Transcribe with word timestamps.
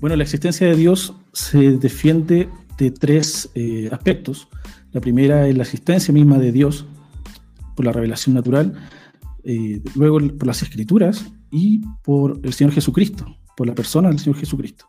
Bueno, 0.00 0.16
la 0.16 0.24
existencia 0.24 0.66
de 0.66 0.76
Dios 0.76 1.14
se 1.32 1.78
defiende 1.78 2.50
de 2.76 2.90
tres 2.90 3.50
eh, 3.54 3.88
aspectos. 3.90 4.48
La 4.92 5.00
primera 5.00 5.48
es 5.48 5.56
la 5.56 5.62
existencia 5.62 6.12
misma 6.12 6.38
de 6.38 6.52
Dios 6.52 6.86
por 7.74 7.86
la 7.86 7.92
revelación 7.92 8.34
natural, 8.34 8.74
eh, 9.44 9.80
luego 9.94 10.18
por 10.36 10.46
las 10.46 10.62
escrituras 10.62 11.32
y 11.50 11.80
por 12.04 12.40
el 12.42 12.52
Señor 12.52 12.74
Jesucristo, 12.74 13.26
por 13.56 13.66
la 13.66 13.74
persona 13.74 14.10
del 14.10 14.18
Señor 14.18 14.38
Jesucristo. 14.38 14.86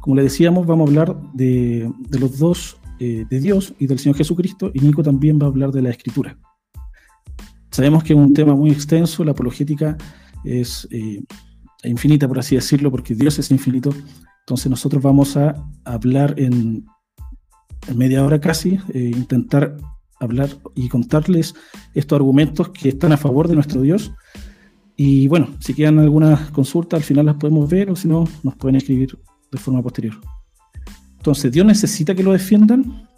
Como 0.00 0.16
le 0.16 0.22
decíamos, 0.22 0.66
vamos 0.66 0.88
a 0.88 0.90
hablar 0.90 1.16
de, 1.32 1.90
los 2.10 2.38
dos, 2.38 2.76
eh, 2.98 3.24
de 3.28 3.40
Dios 3.40 3.72
y 3.78 3.86
del 3.86 3.98
Señor 3.98 4.16
Jesucristo, 4.16 4.70
y 4.74 4.80
Nico 4.80 5.02
también 5.02 5.38
va 5.38 5.44
a 5.46 5.48
hablar 5.48 5.72
de 5.72 5.80
la 5.80 5.90
escritura. 5.90 6.36
Sabemos 7.70 8.04
que 8.04 8.12
es 8.12 8.18
un 8.18 8.34
tema 8.34 8.54
muy 8.54 8.70
extenso, 8.70 9.24
la 9.24 9.32
apologética 9.32 9.96
es 10.44 10.86
infinita, 11.82 12.28
por 12.28 12.38
así 12.38 12.54
decirlo, 12.54 12.90
porque 12.90 13.14
Dios 13.14 13.38
es 13.38 13.50
infinito. 13.50 13.90
Entonces 14.44 14.68
nosotros 14.68 15.02
vamos 15.02 15.38
a 15.38 15.54
hablar 15.84 16.34
en, 16.36 16.84
media 17.94 18.22
hora 18.22 18.40
casi, 18.40 18.78
eh, 18.92 19.10
intentar 19.14 19.76
hablar 20.20 20.50
y 20.74 20.88
contarles 20.88 21.54
estos 21.94 22.16
argumentos 22.16 22.68
que 22.68 22.90
están 22.90 23.12
a 23.12 23.16
favor 23.16 23.48
de 23.48 23.54
nuestro 23.54 23.80
Dios. 23.80 24.12
Y 24.96 25.28
bueno, 25.28 25.48
si 25.60 25.72
quedan 25.72 25.98
algunas 25.98 26.50
consultas, 26.50 26.98
al 26.98 27.04
final 27.04 27.26
las 27.26 27.36
podemos 27.36 27.68
ver 27.70 27.90
o 27.90 27.96
si 27.96 28.06
no, 28.06 28.28
nos 28.42 28.54
pueden 28.56 28.76
escribir 28.76 29.18
de 29.50 29.58
forma 29.58 29.82
posterior. 29.82 30.14
Entonces, 31.16 31.50
¿Dios 31.50 31.64
necesita 31.66 32.14
que 32.14 32.22
lo 32.22 32.32
defiendan? 32.32 33.08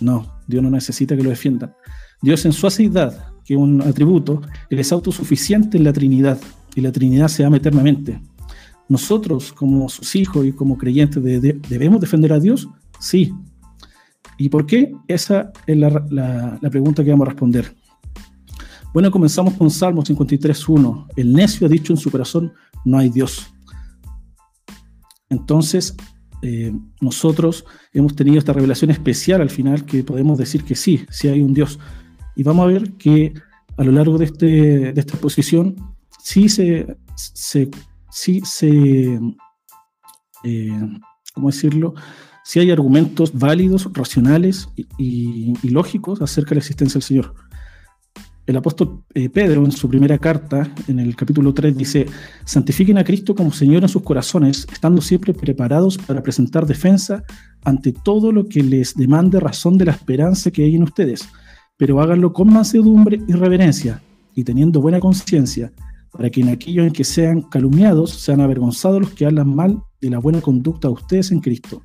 No, 0.00 0.38
Dios 0.46 0.62
no 0.62 0.70
necesita 0.70 1.16
que 1.16 1.22
lo 1.22 1.30
defiendan. 1.30 1.74
Dios 2.22 2.44
en 2.46 2.52
su 2.52 2.66
aceidad, 2.66 3.32
que 3.44 3.54
es 3.54 3.60
un 3.60 3.82
atributo, 3.82 4.40
es 4.70 4.92
autosuficiente 4.92 5.78
en 5.78 5.84
la 5.84 5.92
Trinidad 5.92 6.38
y 6.76 6.80
la 6.80 6.92
Trinidad 6.92 7.26
se 7.26 7.44
ama 7.44 7.56
eternamente. 7.56 8.20
Nosotros, 8.88 9.52
como 9.52 9.88
sus 9.88 10.14
hijos 10.14 10.46
y 10.46 10.52
como 10.52 10.78
creyentes, 10.78 11.22
¿debemos 11.22 12.00
defender 12.00 12.32
a 12.32 12.40
Dios? 12.40 12.68
Sí. 13.00 13.32
¿Y 14.38 14.48
por 14.48 14.66
qué? 14.66 14.92
Esa 15.08 15.52
es 15.66 15.76
la, 15.76 16.58
pregunta 16.70 17.02
que 17.02 17.10
vamos 17.10 17.26
a 17.26 17.30
responder. 17.30 17.74
Bueno, 18.92 19.10
comenzamos 19.10 19.54
con 19.54 19.70
Salmo 19.70 20.02
53.1. 20.02 21.06
El 21.16 21.32
necio 21.32 21.66
ha 21.66 21.70
dicho 21.70 21.92
en 21.92 21.96
su 21.96 22.10
corazón, 22.10 22.52
no 22.84 22.98
hay 22.98 23.10
Dios. 23.10 23.46
Entonces, 25.28 25.96
eh, 26.42 26.72
nosotros 27.00 27.64
hemos 27.92 28.14
tenido 28.14 28.38
esta 28.38 28.52
revelación 28.52 28.90
especial 28.90 29.40
al 29.40 29.50
final 29.50 29.84
que 29.84 30.04
podemos 30.04 30.38
decir 30.38 30.62
que 30.64 30.76
sí, 30.76 31.04
sí 31.10 31.28
hay 31.28 31.40
un 31.40 31.52
Dios. 31.52 31.78
Y 32.36 32.42
vamos 32.42 32.64
a 32.64 32.68
ver 32.68 32.92
que 32.92 33.34
a 33.76 33.84
lo 33.84 33.92
largo 33.92 34.18
de, 34.18 34.26
este, 34.26 34.46
de 34.92 35.00
esta 35.00 35.14
exposición 35.14 35.76
sí 36.22 36.48
se, 36.48 36.96
se, 37.16 37.70
sí 38.16 38.40
se 38.44 39.20
eh, 40.44 40.70
¿cómo 41.34 41.48
decirlo? 41.48 41.94
Si 42.44 42.60
hay 42.60 42.70
argumentos 42.70 43.38
válidos, 43.38 43.90
racionales 43.92 44.68
y, 44.96 45.52
lógicos 45.68 46.22
acerca 46.22 46.50
de 46.50 46.54
la 46.56 46.60
existencia 46.60 46.94
del 46.94 47.02
Señor. 47.02 47.34
El 48.46 48.56
apóstol 48.56 49.02
eh, 49.12 49.28
Pedro, 49.28 49.64
en 49.64 49.72
su 49.72 49.88
primera 49.88 50.16
carta, 50.18 50.72
en 50.86 51.00
el 51.00 51.16
capítulo 51.16 51.52
3, 51.52 51.76
dice, 51.76 52.06
santifiquen 52.44 52.96
a 52.96 53.04
Cristo 53.04 53.34
como 53.34 53.52
Señor 53.52 53.82
en 53.82 53.88
sus 53.88 54.02
corazones, 54.02 54.66
estando 54.72 55.02
siempre 55.02 55.34
preparados 55.34 55.98
para 55.98 56.22
presentar 56.22 56.64
defensa 56.64 57.24
ante 57.64 57.92
todo 57.92 58.30
lo 58.30 58.46
que 58.46 58.62
les 58.62 58.94
demande 58.94 59.40
razón 59.40 59.76
de 59.76 59.86
la 59.86 59.92
esperanza 59.92 60.52
que 60.52 60.64
hay 60.64 60.76
en 60.76 60.84
ustedes, 60.84 61.28
pero 61.76 62.00
háganlo 62.00 62.32
con 62.32 62.52
mansedumbre 62.52 63.20
y 63.26 63.32
reverencia, 63.32 64.00
y 64.36 64.44
teniendo 64.44 64.80
buena 64.80 65.00
conciencia, 65.00 65.72
para 66.16 66.30
que 66.30 66.40
en 66.40 66.48
aquello 66.48 66.82
en 66.82 66.92
que 66.92 67.04
sean 67.04 67.42
calumniados 67.42 68.10
sean 68.10 68.40
avergonzados 68.40 69.00
los 69.00 69.10
que 69.10 69.26
hablan 69.26 69.54
mal 69.54 69.82
de 70.00 70.10
la 70.10 70.18
buena 70.18 70.40
conducta 70.40 70.88
de 70.88 70.94
ustedes 70.94 71.30
en 71.30 71.40
Cristo. 71.40 71.82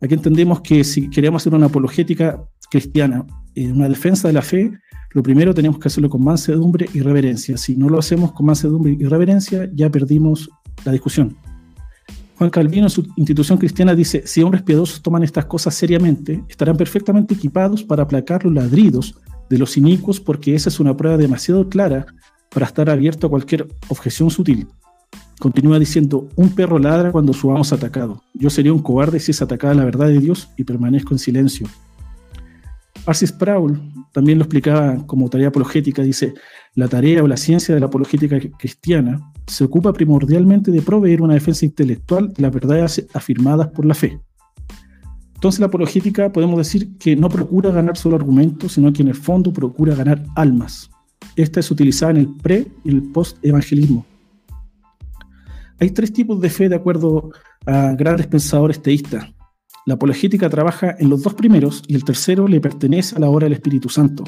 Aquí 0.00 0.14
entendemos 0.14 0.60
que 0.60 0.84
si 0.84 1.08
queremos 1.08 1.42
hacer 1.42 1.54
una 1.54 1.66
apologética 1.66 2.42
cristiana, 2.70 3.26
en 3.54 3.72
una 3.72 3.88
defensa 3.88 4.28
de 4.28 4.34
la 4.34 4.42
fe, 4.42 4.70
lo 5.12 5.22
primero 5.22 5.54
tenemos 5.54 5.78
que 5.78 5.88
hacerlo 5.88 6.10
con 6.10 6.22
mansedumbre 6.22 6.86
y 6.92 7.00
reverencia. 7.00 7.56
Si 7.56 7.76
no 7.76 7.88
lo 7.88 7.98
hacemos 7.98 8.32
con 8.32 8.46
mansedumbre 8.46 8.96
y 8.98 9.04
reverencia, 9.04 9.70
ya 9.74 9.90
perdimos 9.90 10.50
la 10.84 10.92
discusión. 10.92 11.36
Juan 12.36 12.50
Calvino 12.50 12.84
en 12.84 12.90
su 12.90 13.06
institución 13.16 13.56
cristiana 13.56 13.94
dice, 13.94 14.22
si 14.26 14.42
hombres 14.42 14.62
piadosos 14.62 15.00
toman 15.00 15.22
estas 15.22 15.46
cosas 15.46 15.74
seriamente, 15.74 16.44
estarán 16.50 16.76
perfectamente 16.76 17.32
equipados 17.32 17.82
para 17.82 18.02
aplacar 18.02 18.44
los 18.44 18.52
ladridos 18.52 19.14
de 19.48 19.56
los 19.58 19.78
inicuos 19.78 20.20
porque 20.20 20.54
esa 20.54 20.68
es 20.68 20.78
una 20.78 20.94
prueba 20.94 21.16
demasiado 21.16 21.68
clara 21.70 22.06
para 22.56 22.64
estar 22.64 22.88
abierto 22.88 23.26
a 23.26 23.30
cualquier 23.30 23.68
objeción 23.88 24.30
sutil. 24.30 24.66
Continúa 25.38 25.78
diciendo, 25.78 26.26
un 26.36 26.54
perro 26.54 26.78
ladra 26.78 27.12
cuando 27.12 27.34
su 27.34 27.50
amo 27.50 27.60
es 27.60 27.70
atacado. 27.74 28.22
Yo 28.32 28.48
sería 28.48 28.72
un 28.72 28.78
cobarde 28.78 29.20
si 29.20 29.32
es 29.32 29.42
atacada 29.42 29.74
la 29.74 29.84
verdad 29.84 30.06
de 30.06 30.20
Dios 30.20 30.48
y 30.56 30.64
permanezco 30.64 31.12
en 31.12 31.18
silencio. 31.18 31.68
Arcis 33.04 33.28
Sproul 33.28 33.78
también 34.10 34.38
lo 34.38 34.44
explicaba 34.44 35.06
como 35.06 35.28
tarea 35.28 35.48
apologética, 35.48 36.00
dice, 36.00 36.32
la 36.74 36.88
tarea 36.88 37.22
o 37.22 37.26
la 37.26 37.36
ciencia 37.36 37.74
de 37.74 37.80
la 37.80 37.88
apologética 37.88 38.40
cristiana 38.58 39.20
se 39.46 39.64
ocupa 39.64 39.92
primordialmente 39.92 40.70
de 40.70 40.80
proveer 40.80 41.20
una 41.20 41.34
defensa 41.34 41.66
intelectual 41.66 42.32
de 42.32 42.40
las 42.40 42.52
verdades 42.54 43.06
afirmadas 43.12 43.68
por 43.68 43.84
la 43.84 43.92
fe. 43.92 44.18
Entonces 45.34 45.60
la 45.60 45.66
apologética 45.66 46.32
podemos 46.32 46.56
decir 46.56 46.96
que 46.96 47.16
no 47.16 47.28
procura 47.28 47.70
ganar 47.70 47.98
solo 47.98 48.16
argumentos, 48.16 48.72
sino 48.72 48.90
que 48.94 49.02
en 49.02 49.08
el 49.08 49.14
fondo 49.14 49.52
procura 49.52 49.94
ganar 49.94 50.24
almas. 50.34 50.88
Esta 51.36 51.60
es 51.60 51.70
utilizada 51.70 52.12
en 52.12 52.16
el 52.16 52.28
pre 52.28 52.66
y 52.82 52.88
el 52.88 53.02
post-evangelismo. 53.12 54.06
Hay 55.78 55.90
tres 55.90 56.12
tipos 56.12 56.40
de 56.40 56.48
fe 56.48 56.68
de 56.70 56.76
acuerdo 56.76 57.30
a 57.66 57.92
grandes 57.92 58.26
pensadores 58.26 58.80
teístas. 58.80 59.26
La 59.84 59.94
apologética 59.94 60.48
trabaja 60.48 60.96
en 60.98 61.10
los 61.10 61.22
dos 61.22 61.34
primeros 61.34 61.82
y 61.86 61.94
el 61.94 62.04
tercero 62.04 62.48
le 62.48 62.60
pertenece 62.60 63.14
a 63.14 63.18
la 63.18 63.28
obra 63.28 63.44
del 63.44 63.52
Espíritu 63.52 63.90
Santo. 63.90 64.24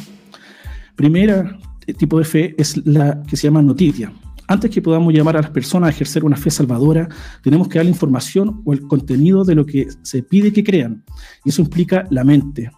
Primera 0.94 1.58
eh, 1.86 1.94
tipo 1.94 2.18
de 2.18 2.24
fe 2.24 2.54
es 2.58 2.86
la 2.86 3.22
que 3.22 3.36
se 3.36 3.46
llama 3.46 3.62
noticia. 3.62 4.12
Antes 4.46 4.70
que 4.70 4.82
podamos 4.82 5.12
llamar 5.12 5.36
a 5.36 5.42
las 5.42 5.50
personas 5.50 5.88
a 5.88 5.90
ejercer 5.90 6.24
una 6.24 6.36
fe 6.36 6.50
salvadora, 6.50 7.08
tenemos 7.42 7.68
que 7.68 7.78
dar 7.78 7.86
la 7.86 7.90
información 7.90 8.62
o 8.64 8.72
el 8.72 8.82
contenido 8.82 9.44
de 9.44 9.54
lo 9.54 9.64
que 9.64 9.88
se 10.02 10.22
pide 10.22 10.52
que 10.52 10.64
crean. 10.64 11.04
Y 11.44 11.50
eso 11.50 11.62
implica 11.62 12.06
la 12.10 12.24
mente. 12.24 12.70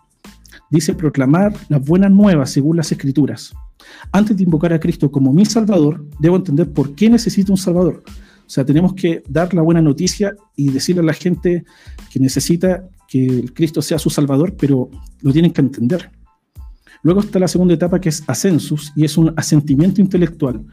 Dice 0.70 0.94
proclamar 0.94 1.52
las 1.68 1.84
buenas 1.84 2.10
nuevas 2.10 2.50
según 2.50 2.76
las 2.76 2.92
escrituras. 2.92 3.52
Antes 4.12 4.36
de 4.36 4.44
invocar 4.44 4.72
a 4.72 4.80
Cristo 4.80 5.10
como 5.10 5.32
mi 5.32 5.44
Salvador, 5.44 6.04
debo 6.18 6.36
entender 6.36 6.72
por 6.72 6.94
qué 6.94 7.08
necesito 7.08 7.52
un 7.52 7.58
Salvador. 7.58 8.02
O 8.06 8.52
sea, 8.52 8.64
tenemos 8.64 8.94
que 8.94 9.22
dar 9.28 9.54
la 9.54 9.62
buena 9.62 9.80
noticia 9.80 10.34
y 10.56 10.70
decirle 10.70 11.02
a 11.02 11.04
la 11.04 11.12
gente 11.12 11.64
que 12.12 12.18
necesita 12.18 12.88
que 13.06 13.44
Cristo 13.54 13.80
sea 13.82 13.98
su 13.98 14.10
Salvador, 14.10 14.54
pero 14.56 14.91
lo 15.20 15.32
tienen 15.32 15.52
que 15.52 15.60
entender. 15.60 16.10
Luego 17.02 17.20
está 17.20 17.38
la 17.38 17.48
segunda 17.48 17.74
etapa 17.74 18.00
que 18.00 18.08
es 18.08 18.22
ascensus 18.26 18.92
y 18.94 19.04
es 19.04 19.16
un 19.16 19.32
asentimiento 19.36 20.00
intelectual. 20.00 20.64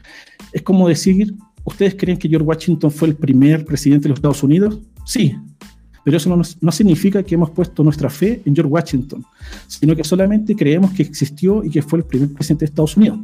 Es 0.52 0.62
como 0.62 0.88
decir, 0.88 1.34
¿ustedes 1.64 1.94
creen 1.94 2.18
que 2.18 2.28
George 2.28 2.46
Washington 2.46 2.90
fue 2.90 3.08
el 3.08 3.16
primer 3.16 3.64
presidente 3.64 4.04
de 4.04 4.08
los 4.10 4.18
Estados 4.18 4.42
Unidos? 4.42 4.80
Sí, 5.06 5.36
pero 6.08 6.16
eso 6.16 6.34
no, 6.34 6.42
no, 6.62 6.72
significa 6.72 7.22
que 7.22 7.34
hemos 7.34 7.50
puesto 7.50 7.84
nuestra 7.84 8.08
fe 8.08 8.40
en 8.46 8.54
George 8.54 8.72
Washington, 8.72 9.22
sino 9.66 9.94
que 9.94 10.02
solamente 10.02 10.56
creemos 10.56 10.92
que 10.92 11.02
existió 11.02 11.62
y 11.62 11.68
que 11.68 11.82
fue 11.82 11.98
el 11.98 12.06
primer 12.06 12.32
presidente 12.32 12.64
de 12.64 12.70
Estados 12.70 12.96
Unidos. 12.96 13.18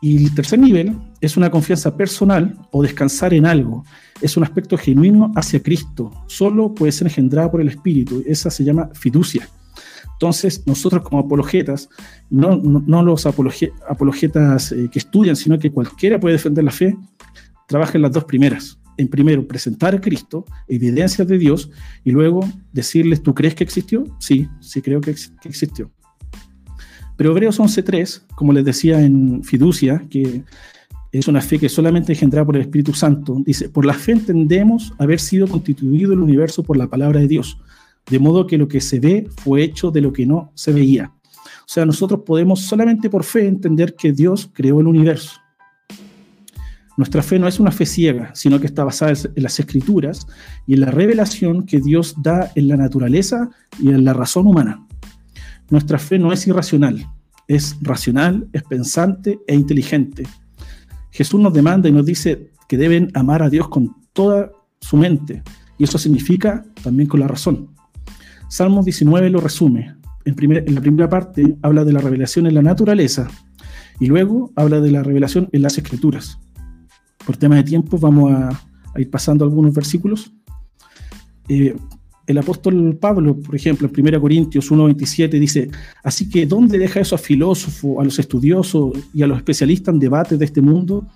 Y 0.00 0.26
el 0.26 0.34
tercer 0.36 0.60
nivel 0.60 0.96
es 1.20 1.36
una 1.36 1.50
confianza 1.50 1.96
personal 1.96 2.56
o 2.70 2.80
descansar 2.80 3.34
en 3.34 3.44
algo. 3.44 3.84
Es 4.20 4.36
un 4.36 4.44
aspecto 4.44 4.78
genuino 4.78 5.32
hacia 5.34 5.60
Cristo. 5.60 6.12
Solo 6.28 6.72
puede 6.72 6.92
ser 6.92 7.08
engendrada 7.08 7.50
por 7.50 7.60
el 7.60 7.66
Espíritu. 7.66 8.22
Esa 8.24 8.52
se 8.52 8.62
llama 8.62 8.90
fiducia. 8.94 9.48
Entonces, 10.12 10.64
nosotros 10.64 11.02
como 11.02 11.18
apologetas, 11.22 11.88
no, 12.30 12.54
no, 12.54 13.02
los 13.02 13.26
apologetas 13.26 14.70
eh, 14.70 14.88
que 14.92 15.00
estudian, 15.00 15.34
sino 15.34 15.58
que 15.58 15.72
cualquiera 15.72 16.20
puede 16.20 16.36
defender 16.36 16.62
la 16.62 16.70
fe, 16.70 16.96
trabaja 17.66 17.98
las 17.98 18.12
dos 18.12 18.22
primeras. 18.22 18.77
En 18.98 19.08
primero, 19.08 19.46
presentar 19.46 20.00
Cristo, 20.00 20.44
evidencias 20.66 21.26
de 21.26 21.38
Dios, 21.38 21.70
y 22.04 22.10
luego 22.10 22.40
decirles, 22.72 23.22
¿tú 23.22 23.34
crees 23.34 23.54
que 23.54 23.64
existió? 23.64 24.04
Sí, 24.18 24.48
sí 24.60 24.82
creo 24.82 25.00
que, 25.00 25.14
existió. 25.44 25.90
Pero 27.16 27.30
Hebreos 27.30 27.58
11.3, 27.58 28.26
como 28.34 28.52
les 28.52 28.64
decía 28.64 29.00
en 29.00 29.42
Fiducia, 29.42 30.04
que 30.10 30.42
es 31.12 31.28
una 31.28 31.40
fe 31.40 31.58
que 31.58 31.68
solamente 31.68 32.12
engendrada 32.12 32.44
por 32.44 32.56
el 32.56 32.62
Espíritu 32.62 32.92
Santo, 32.92 33.40
dice, 33.44 33.68
por 33.68 33.86
la 33.86 33.94
fe 33.94 34.12
entendemos 34.12 34.92
haber 34.98 35.20
sido 35.20 35.48
constituido 35.48 36.12
el 36.12 36.20
universo 36.20 36.62
por 36.62 36.76
la 36.76 36.88
palabra 36.88 37.20
de 37.20 37.28
Dios, 37.28 37.58
de 38.10 38.18
modo 38.18 38.46
que 38.46 38.58
lo 38.58 38.68
que 38.68 38.80
se 38.80 39.00
ve 39.00 39.28
fue 39.36 39.62
hecho 39.62 39.90
de 39.90 40.00
lo 40.00 40.12
que 40.12 40.26
no 40.26 40.52
se 40.54 40.72
veía. 40.72 41.12
O 41.68 41.70
sea, 41.70 41.84
nosotros 41.86 42.22
podemos 42.26 42.62
solamente 42.62 43.10
por 43.10 43.24
fe 43.24 43.46
entender 43.46 43.94
que 43.94 44.12
Dios 44.12 44.50
creó 44.52 44.80
el 44.80 44.86
universo. 44.86 45.32
Nuestra 46.98 47.22
fe 47.22 47.38
no 47.38 47.46
es 47.46 47.60
una 47.60 47.70
fe 47.70 47.86
ciega, 47.86 48.32
sino 48.34 48.58
que 48.58 48.66
está 48.66 48.82
basada 48.82 49.12
en 49.12 49.40
las 49.44 49.60
escrituras 49.60 50.26
y 50.66 50.74
en 50.74 50.80
la 50.80 50.90
revelación 50.90 51.64
que 51.64 51.78
Dios 51.78 52.16
da 52.20 52.50
en 52.56 52.66
la 52.66 52.76
naturaleza 52.76 53.50
y 53.78 53.90
en 53.90 54.04
la 54.04 54.14
razón 54.14 54.48
humana. 54.48 54.84
Nuestra 55.70 56.00
fe 56.00 56.18
no 56.18 56.32
es 56.32 56.44
irracional, 56.48 57.08
es 57.46 57.76
racional, 57.82 58.48
es 58.52 58.64
pensante 58.64 59.38
e 59.46 59.54
inteligente. 59.54 60.24
Jesús 61.12 61.40
nos 61.40 61.52
demanda 61.52 61.88
y 61.88 61.92
nos 61.92 62.04
dice 62.04 62.50
que 62.68 62.76
deben 62.76 63.12
amar 63.14 63.44
a 63.44 63.48
Dios 63.48 63.68
con 63.68 63.94
toda 64.12 64.50
su 64.80 64.96
mente 64.96 65.44
y 65.78 65.84
eso 65.84 65.98
significa 65.98 66.64
también 66.82 67.08
con 67.08 67.20
la 67.20 67.28
razón. 67.28 67.68
Salmos 68.48 68.84
19 68.84 69.30
lo 69.30 69.40
resume. 69.40 69.94
En, 70.24 70.34
en 70.36 70.74
la 70.74 70.80
primera 70.80 71.08
parte 71.08 71.58
habla 71.62 71.84
de 71.84 71.92
la 71.92 72.00
revelación 72.00 72.48
en 72.48 72.54
la 72.54 72.62
naturaleza 72.62 73.28
y 74.00 74.06
luego 74.06 74.50
habla 74.56 74.80
de 74.80 74.90
la 74.90 75.04
revelación 75.04 75.48
en 75.52 75.62
las 75.62 75.78
escrituras. 75.78 76.40
Por 77.28 77.36
tema 77.36 77.56
de 77.56 77.62
tiempo 77.62 77.98
vamos 77.98 78.32
a, 78.32 78.48
ir 78.96 79.10
pasando 79.10 79.44
algunos 79.44 79.74
versículos. 79.74 80.32
Eh, 81.46 81.76
el 82.26 82.38
apóstol 82.38 82.96
Pablo, 82.98 83.36
por 83.38 83.54
ejemplo, 83.54 83.86
en 83.86 84.06
1 84.06 84.18
Corintios 84.18 84.72
1.27 84.72 85.38
dice, 85.38 85.70
así 86.02 86.30
que 86.30 86.46
¿dónde 86.46 86.78
deja 86.78 87.00
eso 87.00 87.16
a 87.16 87.18
filósofos, 87.18 88.00
a 88.00 88.04
los 88.04 88.18
estudiosos 88.18 88.94
y 89.12 89.22
a 89.22 89.26
los 89.26 89.36
especialistas 89.36 89.92
en 89.92 90.00
debates 90.00 90.38
de 90.38 90.46
este 90.46 90.62
mundo? 90.62 91.06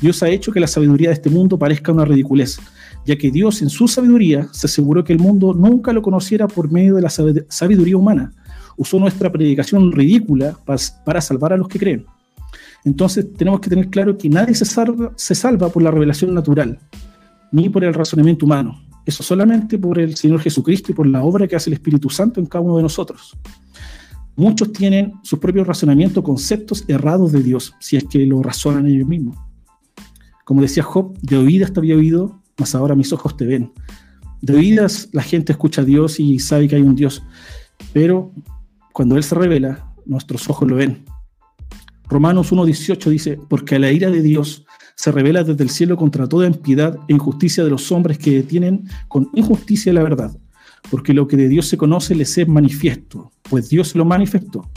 Dios 0.00 0.20
ha 0.24 0.28
hecho 0.28 0.50
que 0.50 0.58
la 0.58 0.66
sabiduría 0.66 1.10
de 1.10 1.14
este 1.14 1.30
mundo 1.30 1.56
parezca 1.56 1.92
una 1.92 2.04
ridiculez, 2.04 2.58
ya 3.06 3.16
que 3.16 3.30
Dios 3.30 3.62
en 3.62 3.70
su 3.70 3.86
sabiduría 3.86 4.48
se 4.50 4.66
aseguró 4.66 5.04
que 5.04 5.12
el 5.12 5.20
mundo 5.20 5.54
nunca 5.54 5.92
lo 5.92 6.02
conociera 6.02 6.48
por 6.48 6.68
medio 6.68 6.96
de 6.96 7.02
la 7.02 7.10
sabiduría 7.10 7.96
humana. 7.96 8.32
Usó 8.76 8.98
nuestra 8.98 9.30
predicación 9.30 9.92
ridícula 9.92 10.58
para 11.04 11.20
salvar 11.20 11.52
a 11.52 11.56
los 11.56 11.68
que 11.68 11.78
creen. 11.78 12.06
Entonces 12.84 13.32
tenemos 13.34 13.60
que 13.60 13.70
tener 13.70 13.88
claro 13.88 14.16
que 14.16 14.28
nadie 14.28 14.54
se 14.54 14.64
salva, 14.64 15.68
por 15.68 15.82
la 15.82 15.90
revelación 15.90 16.34
natural, 16.34 16.78
ni 17.52 17.68
por 17.68 17.84
el 17.84 17.94
razonamiento 17.94 18.46
humano 18.46 18.80
eso 19.10 19.22
solamente 19.22 19.78
por 19.78 19.98
el 19.98 20.16
Señor 20.16 20.40
Jesucristo 20.40 20.92
y 20.92 20.94
por 20.94 21.06
la 21.06 21.22
obra 21.22 21.46
que 21.46 21.56
hace 21.56 21.70
el 21.70 21.74
Espíritu 21.74 22.10
Santo 22.10 22.40
en 22.40 22.46
cada 22.46 22.62
uno 22.62 22.76
de 22.76 22.82
nosotros. 22.82 23.36
Muchos 24.36 24.72
tienen 24.72 25.14
sus 25.22 25.38
propios 25.38 25.66
razonamientos, 25.66 26.24
conceptos 26.24 26.84
errados 26.88 27.32
de 27.32 27.42
Dios, 27.42 27.74
si 27.80 27.96
es 27.96 28.04
que 28.04 28.24
lo 28.24 28.42
razonan 28.42 28.86
ellos 28.86 29.06
mismos. 29.06 29.36
Como 30.44 30.62
decía 30.62 30.82
Job, 30.82 31.18
de 31.20 31.36
oídas 31.36 31.72
te 31.72 31.80
había 31.80 31.96
oído, 31.96 32.40
mas 32.58 32.74
ahora 32.74 32.94
mis 32.94 33.12
ojos 33.12 33.36
te 33.36 33.44
ven. 33.46 33.72
De 34.40 34.54
oídas 34.54 35.08
la 35.12 35.22
gente 35.22 35.52
escucha 35.52 35.82
a 35.82 35.84
Dios 35.84 36.20
y 36.20 36.38
sabe 36.38 36.68
que 36.68 36.76
hay 36.76 36.82
un 36.82 36.94
Dios, 36.94 37.22
pero 37.92 38.32
cuando 38.92 39.16
Él 39.16 39.22
se 39.22 39.34
revela, 39.34 39.92
nuestros 40.06 40.48
ojos 40.48 40.68
lo 40.68 40.76
ven. 40.76 41.04
Romanos 42.10 42.52
1.18 42.52 43.08
dice, 43.08 43.38
porque 43.48 43.78
la 43.78 43.92
ira 43.92 44.10
de 44.10 44.20
Dios 44.20 44.66
se 44.96 45.12
revela 45.12 45.44
desde 45.44 45.62
el 45.62 45.70
cielo 45.70 45.96
contra 45.96 46.28
toda 46.28 46.48
impiedad 46.48 46.98
e 47.06 47.12
injusticia 47.12 47.62
de 47.62 47.70
los 47.70 47.92
hombres 47.92 48.18
que 48.18 48.32
detienen 48.32 48.88
con 49.06 49.30
injusticia 49.32 49.92
la 49.92 50.02
verdad, 50.02 50.36
porque 50.90 51.14
lo 51.14 51.28
que 51.28 51.36
de 51.36 51.48
Dios 51.48 51.68
se 51.68 51.76
conoce 51.76 52.16
les 52.16 52.36
es 52.36 52.48
manifiesto, 52.48 53.30
pues 53.44 53.68
Dios 53.68 53.94
lo 53.94 54.04
manifestó. 54.04 54.68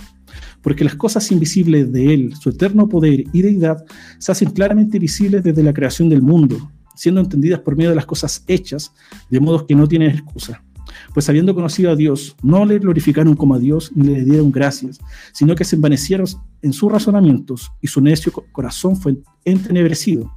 Porque 0.62 0.84
las 0.84 0.96
cosas 0.96 1.30
invisibles 1.32 1.92
de 1.92 2.14
Él, 2.14 2.36
su 2.40 2.52
eterno 2.52 2.88
poder 2.88 3.24
y 3.34 3.42
deidad, 3.42 3.84
se 4.20 4.32
hacen 4.32 4.52
claramente 4.52 5.00
visibles 5.00 5.44
desde 5.44 5.64
la 5.64 5.74
creación 5.74 6.10
del 6.10 6.22
mundo, 6.22 6.72
siendo 6.96 7.20
entendidas 7.20 7.62
por 7.62 7.76
medio 7.76 7.90
de 7.90 7.96
las 7.96 8.06
cosas 8.06 8.44
hechas, 8.48 8.94
de 9.32 9.40
modo 9.40 9.66
que 9.66 9.76
no 9.76 9.88
tienen 9.88 10.12
excusa 10.12 10.64
pues 11.14 11.30
habiendo 11.30 11.56
conocido 11.56 11.92
a 11.92 11.96
Dios, 11.96 12.36
no 12.42 12.66
le 12.66 12.80
glorificaron 12.80 13.36
como 13.36 13.56
a 13.56 13.60
Dios 13.60 13.92
ni 13.96 14.08
le 14.08 14.24
dieron 14.24 14.52
gracias, 14.52 15.00
sino 15.32 15.56
que 15.56 15.64
se 15.64 15.76
envanecieron 15.76 16.28
en 16.62 16.74
sus 16.74 16.92
razonamientos 16.92 17.72
y 17.82 17.88
su 17.88 18.02
necio 18.02 18.32
corazón 18.52 18.96
fue 18.96 19.18
entenebrecido. 19.46 20.32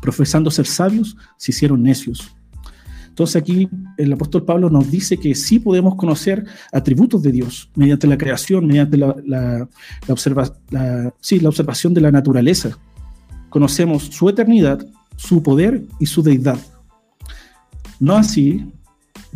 Profesando 0.00 0.50
ser 0.50 0.66
sabios, 0.66 1.16
se 1.36 1.52
hicieron 1.52 1.82
necios. 1.82 2.36
Entonces 3.16 3.36
aquí 3.36 3.66
el 3.96 4.12
apóstol 4.12 4.44
Pablo 4.44 4.68
nos 4.68 4.90
dice 4.90 5.16
que 5.16 5.34
sí 5.34 5.58
podemos 5.58 5.94
conocer 5.94 6.44
atributos 6.70 7.22
de 7.22 7.32
Dios 7.32 7.70
mediante 7.74 8.06
la 8.06 8.18
creación, 8.18 8.66
mediante 8.66 8.98
la, 8.98 9.68
observación 10.06 11.94
de 11.94 12.00
la 12.02 12.12
naturaleza. 12.12 12.78
Conocemos 13.48 14.02
su 14.02 14.28
eternidad, 14.28 14.86
su 15.16 15.42
poder 15.42 15.86
y 15.98 16.04
su 16.04 16.22
deidad. 16.22 16.58
No 17.98 18.16
así 18.16 18.70